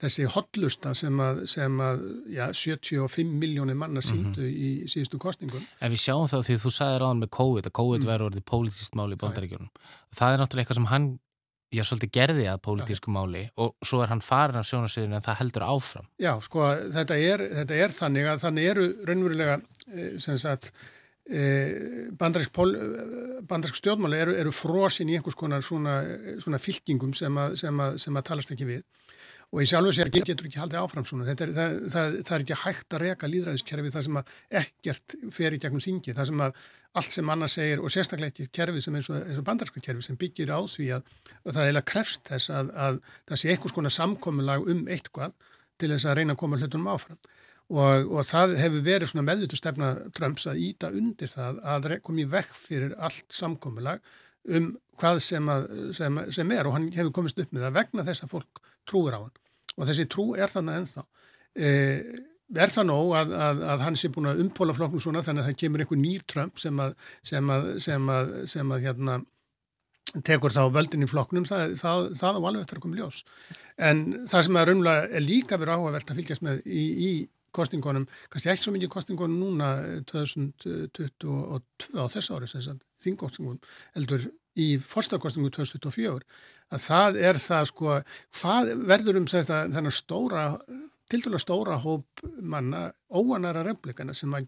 [0.02, 4.64] þessi hotlusta sem að, sem að já, 75 miljónir manna síndu mm -hmm.
[4.68, 5.64] í síðustu kostningum.
[5.80, 8.10] En við sjáum þá því þú sagði ráðan með COVID að COVID mm.
[8.12, 9.70] verður orðið pólitíst máli í bandaríkjunum.
[10.16, 11.08] Það er náttúrulega eitthvað sem hann
[11.74, 15.40] já, svolítið gerði að pólitísku máli og svo er hann farin af sjónasviðinu en það
[15.42, 16.10] heldur áfram.
[16.22, 19.56] Já, sko, þetta er, þetta er þannig að þannig eru raunverulega,
[19.94, 20.72] eh, sem sagt,
[21.30, 22.52] eh, bandarísk,
[23.48, 26.02] bandarísk stjórnmáli eru, eru frosin í einhvers konar svona,
[26.40, 28.84] svona fylkingum sem að, sem, að, sem að talast ekki við
[29.54, 31.28] og í sjálfu sér getur ekki haldið áfram svona.
[31.30, 34.32] Er, það, það, það er ekki hægt að reka líðræðiskerfi það sem að
[34.64, 36.64] ekkert fer í gegnum þingi, það sem að
[36.98, 40.18] allt sem annars segir og sérstaklega ekki kerfi sem eins og, og bandarsku kerfi sem
[40.18, 41.14] byggir á því að,
[41.46, 45.38] að það er krefst þess að, að það sé einhvers konar samkominlag um eitthvað
[45.82, 47.22] til þess að reyna að koma hlutunum áfram.
[47.74, 52.26] Og, og það hefur verið svona meðutu stefna Trumps að íta undir það að komi
[52.30, 54.02] vekk fyrir allt samkominlag
[54.54, 56.68] um hvað sem, að, sem, sem er.
[56.70, 59.34] Og hann hefur komist upp með það vegna þess að fólk trúir á hann
[59.78, 61.04] og þessi trú er þannig ennþá
[61.54, 65.44] eða er það nóg að, að, að hann sé búin að umpóla flokknum svona þannig
[65.44, 68.12] að það kemur einhver nýr Trump sem að, sem sem
[68.52, 69.20] sem að hérna,
[70.28, 73.24] tekur þá völdin í flokknum, það, það, það á alveg eftir að koma ljós.
[73.90, 77.12] En það sem er raunlega er líka verið áhugavert að fylgjast með í, í
[77.54, 79.72] kostingunum, kannski ekki svo mikið kostingunum núna
[80.10, 81.34] 2022
[81.98, 82.50] á þess ári,
[83.06, 83.62] þingkostingunum,
[83.98, 86.26] eldur í forstakostingu 2024,
[86.74, 88.00] að það er það sko,
[88.40, 90.48] hvað verður um þetta þennan stóra
[91.12, 94.48] til dæla stóra hóp manna óanara replikana sem að,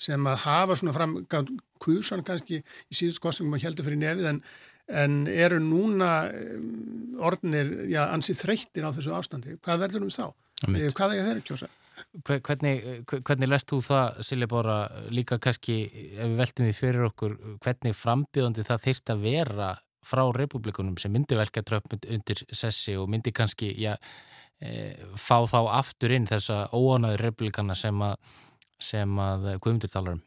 [0.00, 1.18] sem að hafa svona fram
[1.82, 4.42] kvísan kannski í síðust kostningum að heldur fyrir nefið en,
[5.02, 9.58] en eru núna um, orðinir, já, ansið þreyttir á þessu ástandi.
[9.64, 10.26] Hvað verður um þá?
[10.70, 10.94] Mitt.
[10.96, 11.68] Hvað er þeirra kjósa?
[12.24, 12.78] Hvernig,
[13.12, 14.76] hvernig lest þú það, Silja Bóra,
[15.12, 15.82] líka kannski
[16.14, 19.72] ef við veltum við fyrir okkur, hvernig frambíðandi það þýrt að vera
[20.06, 23.96] frá republikunum sem myndi velka dröfn undir sessi og myndi kannski, já,
[24.62, 28.16] e, fá þá aftur inn þessa óanaður republikana sem að,
[28.80, 30.24] sem að Guðmundur talar um?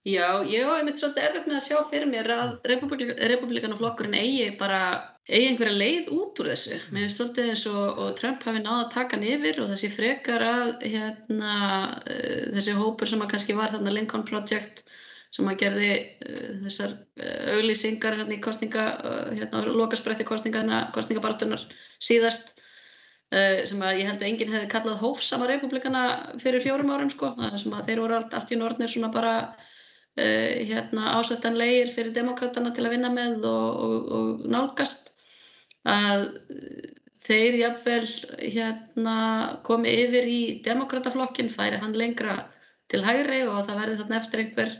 [0.00, 4.46] Já, ég hef einmitt svolítið erfitt með að sjá fyrir mér að republik, republikanaflokkurinn eigi
[4.60, 4.78] bara,
[5.30, 6.78] eigi einhverja leið út úr þessu.
[6.90, 9.90] Mér finnst svolítið eins og, og Trump hafi náða að taka hann yfir og þessi
[9.94, 11.52] frekar að hérna,
[12.02, 14.82] uh, þessi hópur sem að kannski var þarna Lincoln Project
[15.30, 18.86] sem að gerði uh, þessar uh, auglýsingar hérna í kostninga,
[19.36, 21.62] hérna lokaspreytti kostningabartunar
[22.00, 22.56] síðast
[23.30, 26.00] sem að ég held að enginn hefði kallað hófsama republikana
[26.42, 27.28] fyrir fjórum árum sko,
[27.62, 29.34] sem að þeir voru allt, allt í norðnir svona bara
[30.18, 35.09] uh, hérna, ásættanlegir fyrir demokratana til að vinna með og, og, og nálgast
[35.88, 36.26] að
[37.24, 38.06] þeir jafnvel
[38.40, 39.16] hérna,
[39.66, 42.40] komi yfir í demokrataflokkin, færi hann lengra
[42.90, 44.76] til hægri og það verði þarna eftir einhver,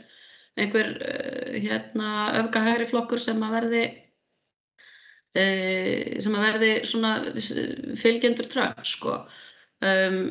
[0.59, 3.83] einhver uh, hérna, öfga hægri flokkur sem að verði
[5.39, 6.71] uh, sem að verði
[8.01, 9.21] fylgjendur Trump sko.
[9.81, 10.23] Um,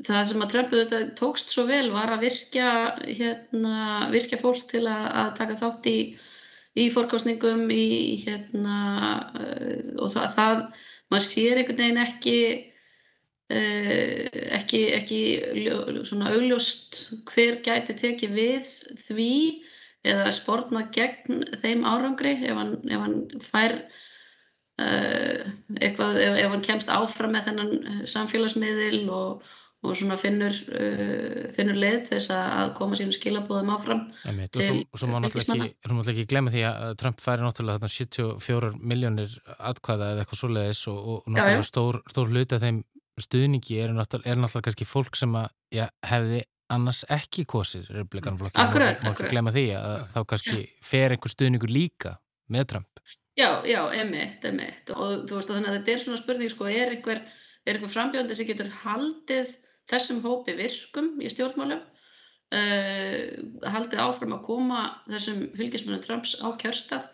[0.00, 2.68] það sem að Trump þetta tókst svo vel var að virkja
[3.04, 5.98] hérna, virkja fólk til að, að taka þátt í
[6.78, 8.76] í fórkostningum í hérna
[9.36, 10.60] uh, og það, það
[11.12, 12.36] maður sér einhvern veginn ekki
[13.52, 15.20] uh, ekki, ekki
[16.08, 18.72] svona augljóst hver gæti tekið við
[19.04, 19.32] því
[20.12, 23.76] eða spórna gegn þeim árangri ef hann, ef hann fær
[24.82, 31.48] uh, eitthvað, ef, ef hann kemst áfram með þennan samfélagsmiðil og og svona finnur, uh,
[31.56, 36.14] finnur leið þess að koma sínum skilabóðum áfram Einmitt, og svo, svo má náttúrulega ekki,
[36.14, 41.26] ekki glemja því að Trump færi náttúrulega 74 miljónir atkvæða eða eitthvað svoleiðis og, og
[41.26, 41.70] náttúrulega já, já.
[41.72, 42.80] stór, stór hluti af þeim
[43.20, 48.62] stuðningi er náttúrulega, er náttúrulega kannski fólk sem að já, hefði annars ekki kosir republikanflokki,
[48.62, 52.16] má ekki glemja því að þá kannski fer einhver stuðningur líka
[52.52, 53.02] með Trump.
[53.38, 56.68] Já, já, emitt, emitt og þú veist að þannig að þetta er svona spurning sko,
[56.68, 57.22] er einhver,
[57.64, 59.54] einhver frambjóndi sem getur haldið
[59.90, 63.22] þessum hópi virkum í stjórnmálum uh,
[63.74, 67.08] haldið áfram að koma þessum fylgismunum Trumps á kjörstað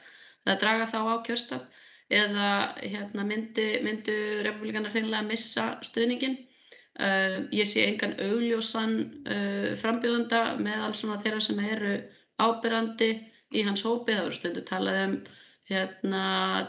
[0.47, 2.51] eða draga þá á kjörstað eða
[2.81, 4.15] hérna, myndi, myndi
[4.47, 6.39] republikanar hreinlega að missa stuðningin
[7.01, 8.95] uh, ég sé engan augljósan
[9.29, 11.99] uh, frambjóðunda með alls svona þeirra sem eru
[12.39, 13.11] ábyrrandi
[13.57, 15.19] í hans hópi, það voru stundu talað um
[15.69, 16.23] hérna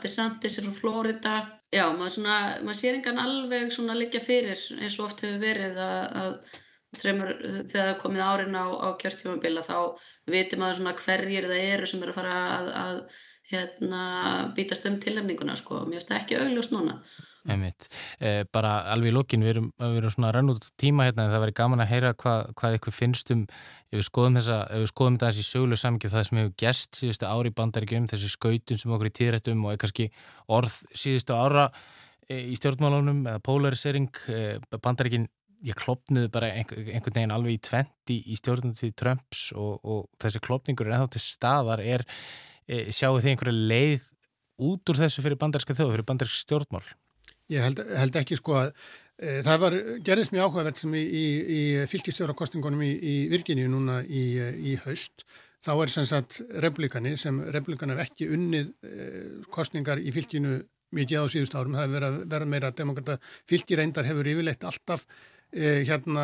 [0.04, 1.36] DeSantis frá Florida
[1.70, 5.78] Já, maður, svona, maður sér engan alveg svona liggja fyrir eins og oft hefur verið
[5.84, 6.60] að, að
[6.98, 7.34] þreymur,
[7.70, 9.76] þegar komið árin á, á kjörtjómabila þá
[10.34, 13.02] veitir maður svona hverjir það eru sem eru að fara að, að
[13.52, 14.02] hérna,
[14.58, 15.84] bítast um tilhemninguna sko.
[15.86, 16.98] Mér finnst það ekki augljóst núna.
[18.20, 21.34] Eh, bara alveg í lókin, við erum, við erum svona rann út tíma hérna en
[21.34, 23.46] það væri gaman að heyra hva, hvað ykkur finnst um
[23.90, 27.30] ef við skoðum, þessa, ef við skoðum þessi söguleg samkjöf það sem hefur gerst síðustu
[27.30, 30.10] ári í bandaríkjum þessi skautun sem okkur í tíðrættum og kannski
[30.60, 31.66] orð síðustu ára
[32.28, 34.44] e, í stjórnmálunum eða polarisering e,
[34.78, 35.26] bandaríkin
[35.66, 40.44] ég klopniði bara einhvern veginn alveg í tventi í stjórnum til Trumps og, og þessi
[40.46, 42.06] klopningur er ennþá til staðar er,
[42.68, 44.08] e, sjáu þið einhverja leið
[44.70, 46.86] út úr þessu fyrir bandaríska þjóð, fyrir bandaríska stjórnmál
[47.50, 51.28] Ég held, held ekki sko að e, það var, gerðist mjög áhugavert sem í, í,
[51.60, 55.26] í fylgistjórakostingunum í, í Virginíu núna í haust.
[55.60, 59.08] Þá er sem sagt republikani sem republikani hef ekki unnið e,
[59.52, 60.62] kostningar í fylginu
[60.96, 61.76] mikið á síðust árum.
[61.78, 63.18] Það hefur verið, verið meira demokrata.
[63.50, 65.18] Fylgireyndar hefur yfirleitt alltaf eh,
[65.50, 66.24] hérna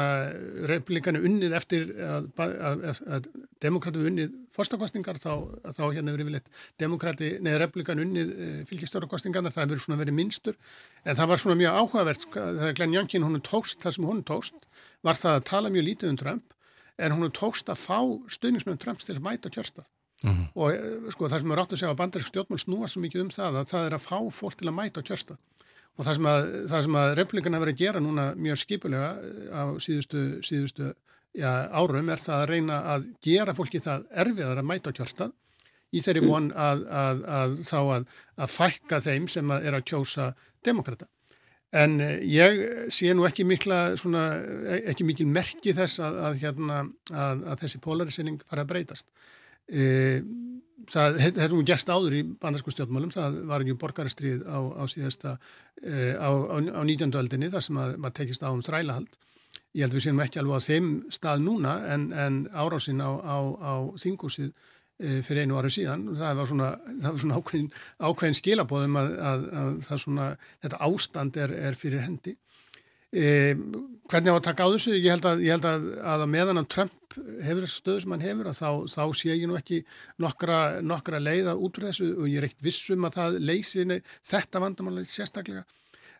[0.69, 3.29] republikani unnið eftir að, að, að, að
[3.63, 5.31] demokrati unnið fórstakostningar þá,
[5.73, 10.59] þá hérna hefur yfirleitt demokrati, neða republikani unnið eh, fylgjastjórakostningarnar, það hefur svona verið minnstur.
[11.03, 14.21] En það var svona mjög áhugavert sko, þegar Glenn Youngkin hún tókst, það sem hún
[14.29, 14.69] tókst
[15.05, 16.55] var það að tala mjög lítið um Trump
[17.01, 17.99] en hún tókst að fá
[18.37, 19.89] stuðnismenn Trumps til að mæta kjörstað.
[20.23, 20.45] Mm -hmm.
[20.55, 23.21] og eh, sko það sem er rátt að segja að bandarísk stjórnmál snúa svo mikið
[23.21, 25.37] um það að það er að fá fólk til að mæta kjörstað
[25.95, 26.27] Og það sem
[26.97, 30.91] að, að republikan hefur að gera núna mjög skipulega eh, á síðustu, síðustu
[31.35, 35.33] já, árum er það að reyna að gera fólki það erfiðar að mæta kjörstað
[35.95, 40.33] í þeirri von að, að, að þá að fækka þeim sem er að kjósa
[40.65, 41.07] demokrata.
[41.75, 42.59] En eh, ég
[42.93, 44.25] sé nú ekki mikla, svona,
[44.67, 46.83] e, ekki mikil merki þess að hérna,
[47.59, 49.11] þessi polarisering fara að breytast.
[49.65, 49.85] E,
[50.91, 55.37] það hefði nú gerst áður í bandarsku stjórnmálum, það var ekki borgaristrið á, á síðasta
[55.81, 57.09] e, á, á, á 19.
[57.17, 59.17] öldinni þar sem að maður tekist á um þrælahald
[59.75, 63.75] ég held að við séum ekki alveg á þeim stað núna en, en árásin á
[63.99, 66.69] þingúsið e, fyrir einu ári síðan það var svona,
[67.01, 70.29] það var svona ákveðin, ákveðin skilabóðum að, að, að svona,
[70.63, 72.37] þetta ástand er, er fyrir hendi
[73.15, 73.29] e,
[74.11, 74.93] hvernig á að taka á þessu?
[74.97, 78.25] Ég held að, ég held að, að meðan að Trump hefur þessu stöðu sem hann
[78.25, 79.81] hefur þá, þá sé ég nú ekki
[80.21, 83.87] nokkra, nokkra leiða út úr þessu og ég er ekkert vissum að það leysi
[84.19, 85.65] þetta vandamáli sérstaklega.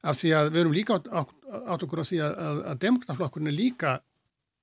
[0.06, 1.32] Af því að við erum líka átt,
[1.76, 2.36] okkur á því að,
[2.72, 3.96] að demokrataflokkurinn er líka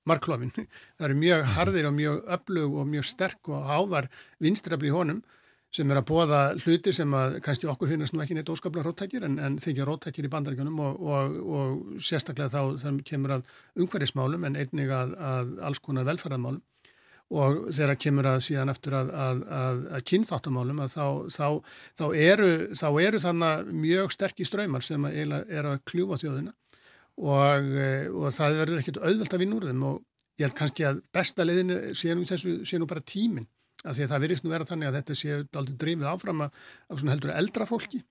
[0.07, 0.53] marklofin.
[0.97, 4.09] Það eru mjög harðir og mjög öflug og mjög sterk og ávar
[4.43, 5.23] vinstrafli í honum
[5.73, 9.25] sem er að bóða hluti sem að kannski okkur finnast nú ekki neitt óskaplega róttækir
[9.25, 13.47] en, en þykja róttækir í bandaríkjunum og, og, og sérstaklega þá þegar kemur að
[13.81, 16.61] umhverfismálum en einnig að, að alls konar velferðarmálum.
[17.33, 19.39] Og þegar kemur að síðan eftir að, að,
[19.97, 21.47] að kynþáttamálum að þá, þá,
[21.97, 22.51] þá eru,
[23.01, 26.53] eru þannig mjög sterkir ströymar sem er að kljúfa þjóðina.
[27.17, 27.73] Og,
[28.13, 29.99] og það verður ekkert auðvelt að vinna úr þeim og
[30.37, 33.49] ég held kannski að besta leiðin sé nú þessu, sé nú bara tíminn
[33.83, 36.51] að því að það virðist nú vera þannig að þetta sé aldrei drifið áfram af
[36.97, 38.03] svona heldur eldra fólki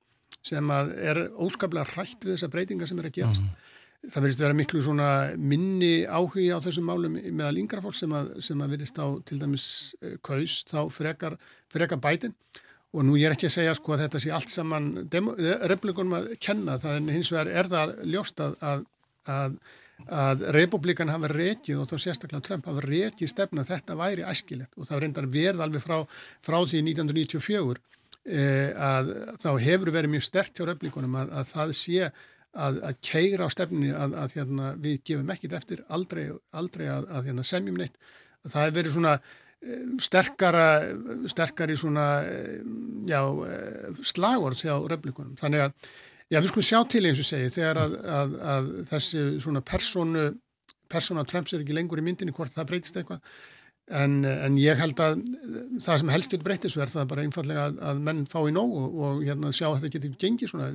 [0.42, 3.46] sem er óskaplega hrætt við þessa breytinga sem er að gerast.
[3.46, 3.70] Mm.
[4.02, 5.08] Það verðist vera miklu svona
[5.38, 9.38] minni áhugi á þessum málum meðal yngra fólk sem að, sem að verðist á til
[9.38, 9.66] dæmis
[10.02, 11.36] eh, kaust þá frekar,
[11.70, 12.34] frekar bætin
[12.92, 14.88] og nú ég er ekki að segja sko að þetta sé allt saman
[15.70, 18.82] republikunum að kenna það en hins vegar er það ljóst að, að,
[19.30, 19.56] að
[20.10, 24.74] að republikan hafa rekið og þá sérstaklega Trump hafa rekið stefna þetta væri æskilegt.
[24.76, 25.98] Og það reyndar verð alveg frá,
[26.42, 27.78] frá því 1994
[28.26, 29.12] eh, að
[29.42, 33.54] þá hefur verið mjög stert hjá republikunum að, að það sé að, að keira á
[33.54, 37.96] stefninni að, hérna, við gefum ekkit eftir aldrei, aldrei að hérna, semjum neitt.
[38.42, 40.70] Það hefur verið svona eh, sterkara
[41.30, 42.62] sterkari svona eh,
[43.06, 43.22] já,
[44.02, 45.92] slagord hjá republikunum þannig að
[46.32, 50.28] Já, við skulum sjá til eins og segi þegar að, að, að þessi svona persónu,
[50.88, 53.20] persóna Trumps er ekki lengur í myndinni hvort það breytist eitthvað
[54.00, 55.18] en, en ég held að
[55.82, 58.72] það sem helst vil breytist verð það bara einfallega að, að menn fá í nóg
[58.78, 60.70] og, og hérna sjá að þetta getur gengið svona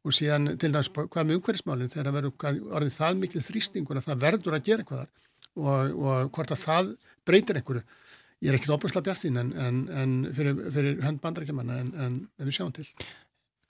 [0.00, 4.06] og síðan til dæmis hvað með umhverfismálinn þegar það verður orðið það mikil þrýstingur að
[4.10, 5.08] það verður að gera eitthvað
[5.60, 6.92] og, og hvort að það
[7.28, 7.82] breytir einhverju.
[8.40, 12.54] Ég er ekkert óbúrslega bjart sín en, en, en fyrir, fyrir hönd bandrækjumanna en við
[12.56, 12.86] sjáum til.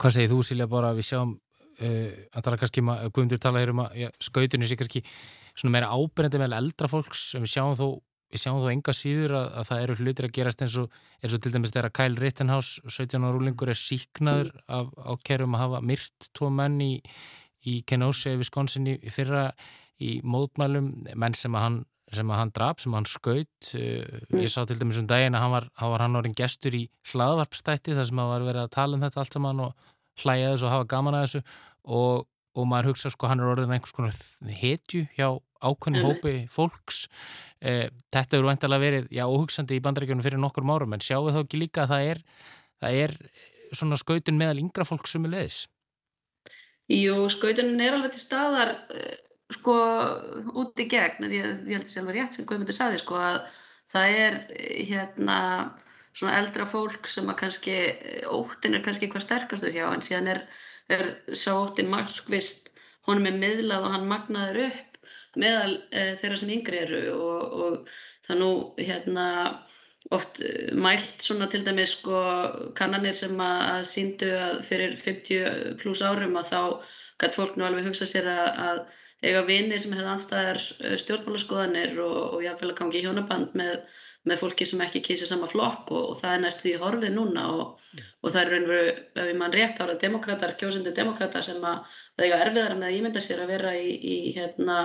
[0.01, 3.73] Hvað segir þú Silja bara við sjáum uh, að tala kannski, um Guðmundur tala hér
[3.73, 5.03] um að ja, skautunni sé kannski
[5.53, 7.85] svona meira ábyrgandi með eldra fólks en við sjáum þó,
[8.31, 11.35] við sjáum þó enga síður að, að það eru hlutir að gerast eins og, eins
[11.37, 15.85] og til dæmis þegar Kyle Rittenhouse 17 ára rúlingur er síknaður af ákerum að hafa
[15.91, 16.91] myrt tvo menn í,
[17.67, 19.51] í Kenosha, Wisconsin í fyrra
[20.01, 21.81] í mótmælum menn sem að hann
[22.17, 25.45] sem að hann draf, sem að hann skaut ég sá til dæmis um daginn að
[25.45, 28.97] hann var, var hann orðin gestur í hlaðvarpstætti þar sem að var verið að tala
[28.97, 29.93] um þetta allt saman og
[30.23, 31.43] hlæja þessu og hafa gaman að þessu.
[31.97, 34.17] Og, og maður hugsa sko hann er orðin einhvers konar
[34.61, 35.29] hetju hjá
[35.61, 37.05] ákveðnum hópi fólks.
[37.61, 41.43] Eh, þetta eru vantilega verið, já, óhugsandi í bandaríkjunum fyrir nokkur árum, en sjáu þá
[41.43, 42.21] ekki líka að það er,
[42.81, 43.15] það er
[43.77, 45.59] svona skautun meðal yngra fólk sem er leiðis
[46.91, 49.19] Jú, skautunin er alveg til staðar eh,
[49.55, 49.75] sko
[50.61, 53.39] út í gegn, ég, ég held að það var rétt sem Guðmundur saði sko að
[53.91, 54.37] það er
[54.89, 55.39] hérna
[56.11, 57.75] svona eldra fólk sem að kannski
[58.31, 60.41] óttin er kannski hvað sterkastur hjá en síðan er,
[60.91, 62.71] er sá óttin markvist
[63.07, 64.99] honum er miðlað og hann magnaður upp
[65.39, 67.93] meðal e, þeirra sem yngri eru og, og
[68.27, 68.49] það nú
[68.79, 69.27] hérna
[70.11, 70.41] oft
[70.75, 72.21] mælt svona til dæmis sko
[72.77, 76.61] kannanir sem að síndu að fyrir 50 pluss árum að þá
[77.21, 78.81] gætt fólk nú alveg hugsa sér að, að
[79.21, 80.61] eiga vinir sem hefði anstæðar
[81.03, 83.83] stjórnmálaskoðanir og, og jáfnvel að gangi í hjónaband með
[84.29, 87.45] með fólki sem ekki kýsir sama flokk og, og það er næst því horfið núna
[87.55, 91.45] og, og það er raun og veru, ef ég mann rétt ára demokrater, kjósundu demokrater
[91.45, 94.77] sem að það eiga erfiðar með að ímynda sér að vera í, í, hérna,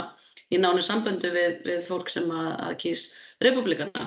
[0.48, 3.04] í nánu samböndu við, við fólk sem að, að kýs
[3.44, 4.06] republikana.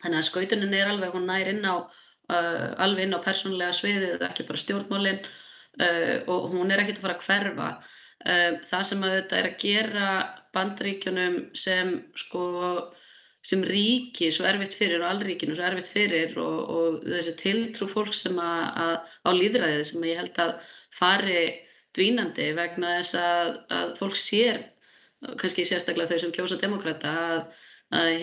[0.00, 4.24] Þannig að skautunin er alveg, hún nær inn á uh, alveg inn á persónlega sviðið,
[4.30, 7.68] ekki bara stjórnmálinn uh, og hún er ekkert að fara að hverfa.
[8.24, 10.10] Það sem að þetta er að gera
[10.56, 12.44] bandríkjunum sem sko
[13.44, 18.14] sem ríki svo erfitt fyrir og allríkinu svo erfitt fyrir og, og þessu tiltrú fólk
[18.16, 18.94] sem að, að
[19.28, 20.54] á líðræðið sem ég held að
[20.96, 21.42] fari
[21.94, 24.62] dvínandi vegna þess að, að fólk sér,
[25.40, 27.44] kannski sérstaklega þau sem kjósa demokrata að,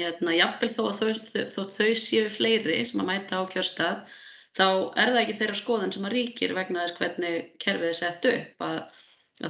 [0.01, 4.17] hérna, jafnvel þó að þau, þó, þau séu fleiri sem að mæta á kjörstað
[4.57, 4.65] þá
[4.99, 8.65] er það ekki þeirra skoðan sem að ríkir vegna þess hvernig kerfið er sett upp
[8.67, 8.81] að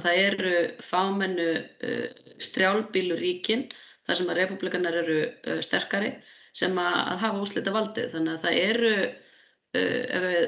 [0.00, 0.54] það eru
[0.86, 2.06] fámennu uh,
[2.42, 3.66] strjálbíluríkin
[4.06, 6.14] þar sem að republikanar eru uh, sterkari
[6.56, 10.42] sem að, að hafa úslita valdið þannig að það eru uh, ef við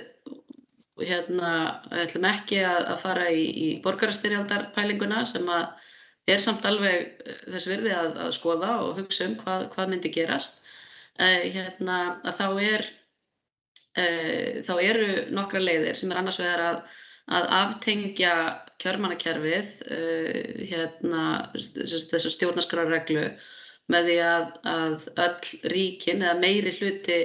[1.09, 1.53] hérna
[2.05, 5.73] ætlum ekki að, að fara í, í borgarastyrjaldarpælinguna sem að
[6.31, 10.61] er samt alveg þess virði að, að skoða og hugsa um hvað, hvað myndi gerast.
[11.15, 12.87] Uh, hérna að þá er
[14.03, 16.79] uh, þá eru nokkra leiðir sem er annars vegar að
[17.33, 18.35] að aftengja
[18.83, 23.29] kjörmannakerfið uh, hérna, þessar stjórnarskrarreglu
[23.93, 27.19] með því að, að öll ríkin eða meiri hluti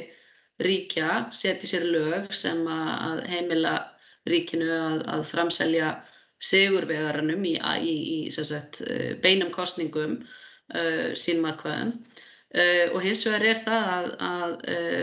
[0.63, 3.75] ríkja seti sér lög sem að heimila
[4.27, 5.91] ríkinu að, að framselja
[6.43, 13.47] sigurvegarannum í, í, í sagt, uh, beinum kostningum uh, sínum aðkvæðum uh, og hins vegar
[13.51, 14.57] er það að, að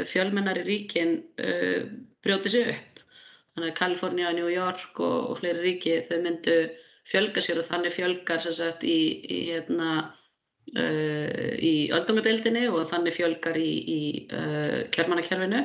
[0.09, 1.19] fjölmennari ríkin
[2.25, 2.96] brjóti sig upp
[3.57, 6.57] þannig að Kalifornia, New York og, og fleiri ríki þau myndu
[7.07, 9.91] fjölga sér og þannig fjölgar sagt, í, í, hérna,
[10.77, 15.63] uh, í öldungadeildinni og þannig fjölgar í, í uh, kjörmannakerfinu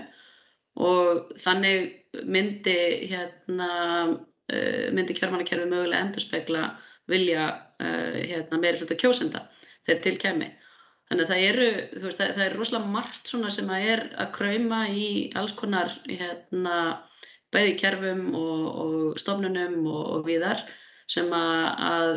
[0.82, 2.78] og þannig myndi,
[3.12, 3.72] hérna,
[4.16, 6.66] uh, myndi kjörmannakerfi mögulega endurspegla
[7.12, 7.50] vilja
[7.82, 9.46] uh, hérna, meiri hluta kjósenda
[9.84, 10.52] þegar til kemi.
[11.12, 14.02] Þannig að það eru, þú veist, það, það er rosalega margt svona sem að er
[14.22, 16.76] að krauma í alls konar hérna,
[17.52, 20.64] bæði kerfum og, og stofnunum og, og viðar
[21.12, 22.12] sem að, að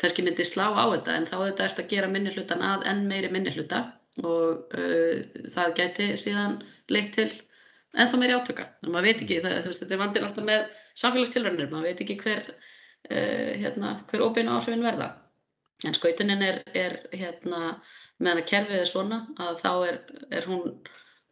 [0.00, 3.06] kannski myndi slá á þetta en þá þetta ert að gera minni hlutan að enn
[3.08, 3.82] meiri minni hluta
[4.24, 6.60] og uh, það gæti síðan
[6.92, 7.28] leitt til
[7.96, 8.66] ennþá meiri átöka.
[8.84, 10.64] Að maður veit ekki, það, veist, þetta er vandir alltaf með
[11.00, 12.50] samfélagstilrönnir, maður veit ekki hver,
[13.10, 15.10] uh, hérna, hver óbeinu áhrifin verða.
[15.84, 17.78] En skautunin er, er hérna,
[18.20, 19.98] meðan að kerfið er svona að þá er,
[20.38, 20.70] er hún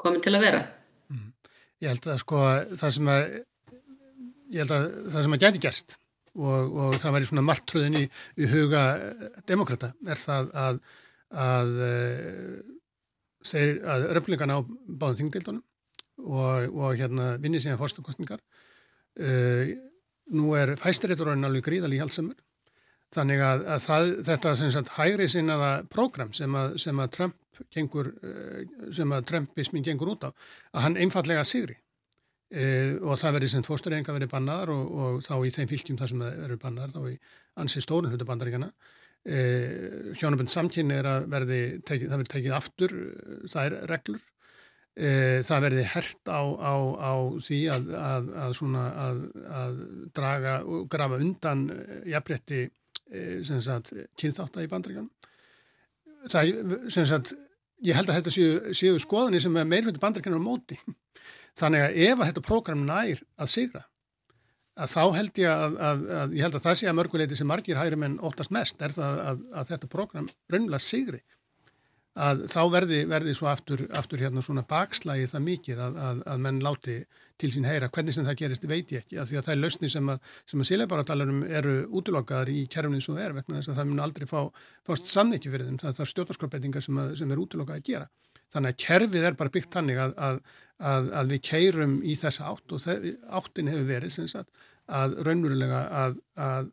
[0.00, 0.64] komin til að vera.
[1.82, 2.40] Ég held að sko
[2.78, 3.36] það sem að,
[4.54, 5.96] ég held að það sem að gæti gerst
[6.34, 8.04] og, og það væri svona margtröðin í,
[8.38, 8.84] í huga
[9.48, 10.80] demokrata er það að,
[11.44, 11.74] að,
[13.52, 15.64] að, að röflingarna á báðum þingdeildunum
[16.24, 18.40] og, og hérna vinni síðan fórstakostningar.
[19.14, 19.74] Uh,
[20.34, 22.38] nú er fæstirétturinn alveg gríðal í halsamur
[23.14, 27.12] þannig að, að það, þetta sagt, hægri sinnaða prógram sem að, sem að
[27.54, 28.10] Trump gengur,
[28.94, 30.30] sem að Trumpismin gengur út á,
[30.74, 31.76] að hann einfallega sigri
[32.50, 32.66] e,
[33.00, 36.26] og það verði sem fórstureyinga verið bannar og, og þá í þeim fylgjum þar sem
[36.26, 37.16] það eru bannar, þá í
[37.62, 38.70] ansi stórun hlutu bandaríkjana.
[39.24, 39.40] E,
[40.20, 42.96] Hjónabönd samkynni er að verði, tekið, það verði tekið aftur,
[43.48, 44.22] það er reglur
[44.94, 48.28] E, það verði hert á, á, á því að, að,
[48.78, 49.22] að,
[49.58, 49.80] að
[50.14, 51.64] draga og grafa undan
[52.06, 52.60] jafnrétti
[53.10, 55.08] e, kynþátt að í bandringan.
[56.32, 56.52] Það,
[56.94, 57.34] sagt,
[57.84, 60.78] ég held að þetta séu, séu skoðanir sem er meirfjöndu bandringan á móti.
[61.58, 63.84] Þannig að ef að þetta prógram nær að sigra,
[64.74, 65.76] að þá held ég að,
[66.18, 68.94] að ég held að það sé að mörguleiti sem margir hægri menn óttast mest er
[68.94, 69.20] það
[69.54, 71.20] að þetta prógram raunlega sigri
[72.14, 76.42] að þá verði, verði svo aftur, aftur hérna svona bakslægi það mikið að, að, að
[76.46, 76.96] menn láti
[77.40, 77.90] til sín heyra.
[77.92, 80.34] Hvernig sem það gerist veit ég ekki, að því að það er lausni sem að,
[80.54, 84.38] að síleibáratalurum eru útlokkaðar í kerfni svo er vegna þess að það mun aldrei fá
[84.86, 85.80] fást samniki fyrir þeim.
[85.82, 88.10] Það er stjórnarskorpettingar sem, sem er útlokkað að gera.
[88.54, 92.86] Þannig að kerfið er bara byggt hannig að við keirum í þessa átt og
[93.40, 95.82] áttin hefur verið sagt, að raunverulega
[96.44, 96.70] að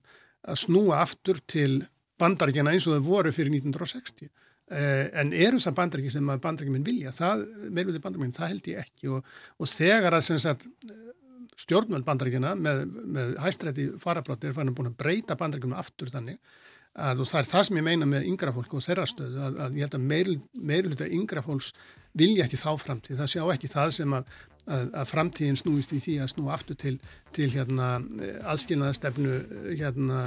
[0.61, 1.81] snúa aftur til
[2.21, 6.77] bandaríkjana eins og þau voru fyrir 1960 Eh, en eru það bandrækji sem að bandrækjum
[6.77, 9.11] minn vilja, það, meirvöldi bandrækjum minn, það held ég ekki.
[9.11, 10.67] Og, og þegar að sagt,
[11.61, 16.39] stjórnvöld bandrækjana með, með hæstrætti farablátti er fann að búin að breyta bandrækjum aftur þannig
[16.91, 19.75] að það er það sem ég meina með yngra fólk og þeirra stöðu að, að
[19.79, 20.07] ég held að
[20.71, 21.69] meirvöldi yngra fólks
[22.19, 24.33] vilja ekki þá framtíð, það sjá ekki það sem að
[24.67, 26.93] að, að framtíðin snúist í því að snú aftur til,
[27.35, 27.89] til hérna,
[28.51, 29.39] aðskilnaðastefnu
[29.79, 30.21] hérna,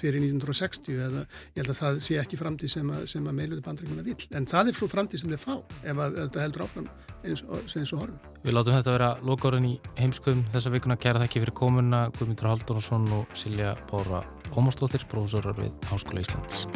[0.00, 4.06] fyrir 1960 eða ég held að það sé ekki framtíð sem að, að meiluði bandrækjumina
[4.06, 6.90] vil en það er svo framtíð sem þið fá ef þetta heldur áfram
[7.22, 8.30] eins og, eins og horfum.
[8.42, 13.06] Við látum þetta vera lokárin í heimskuðum þessa vikuna kæra þekki fyrir komuna Guðmundur Haldunarsson
[13.20, 16.66] og Silja Bára Ómarsdóttir, prófessorar við Háskóla Íslands.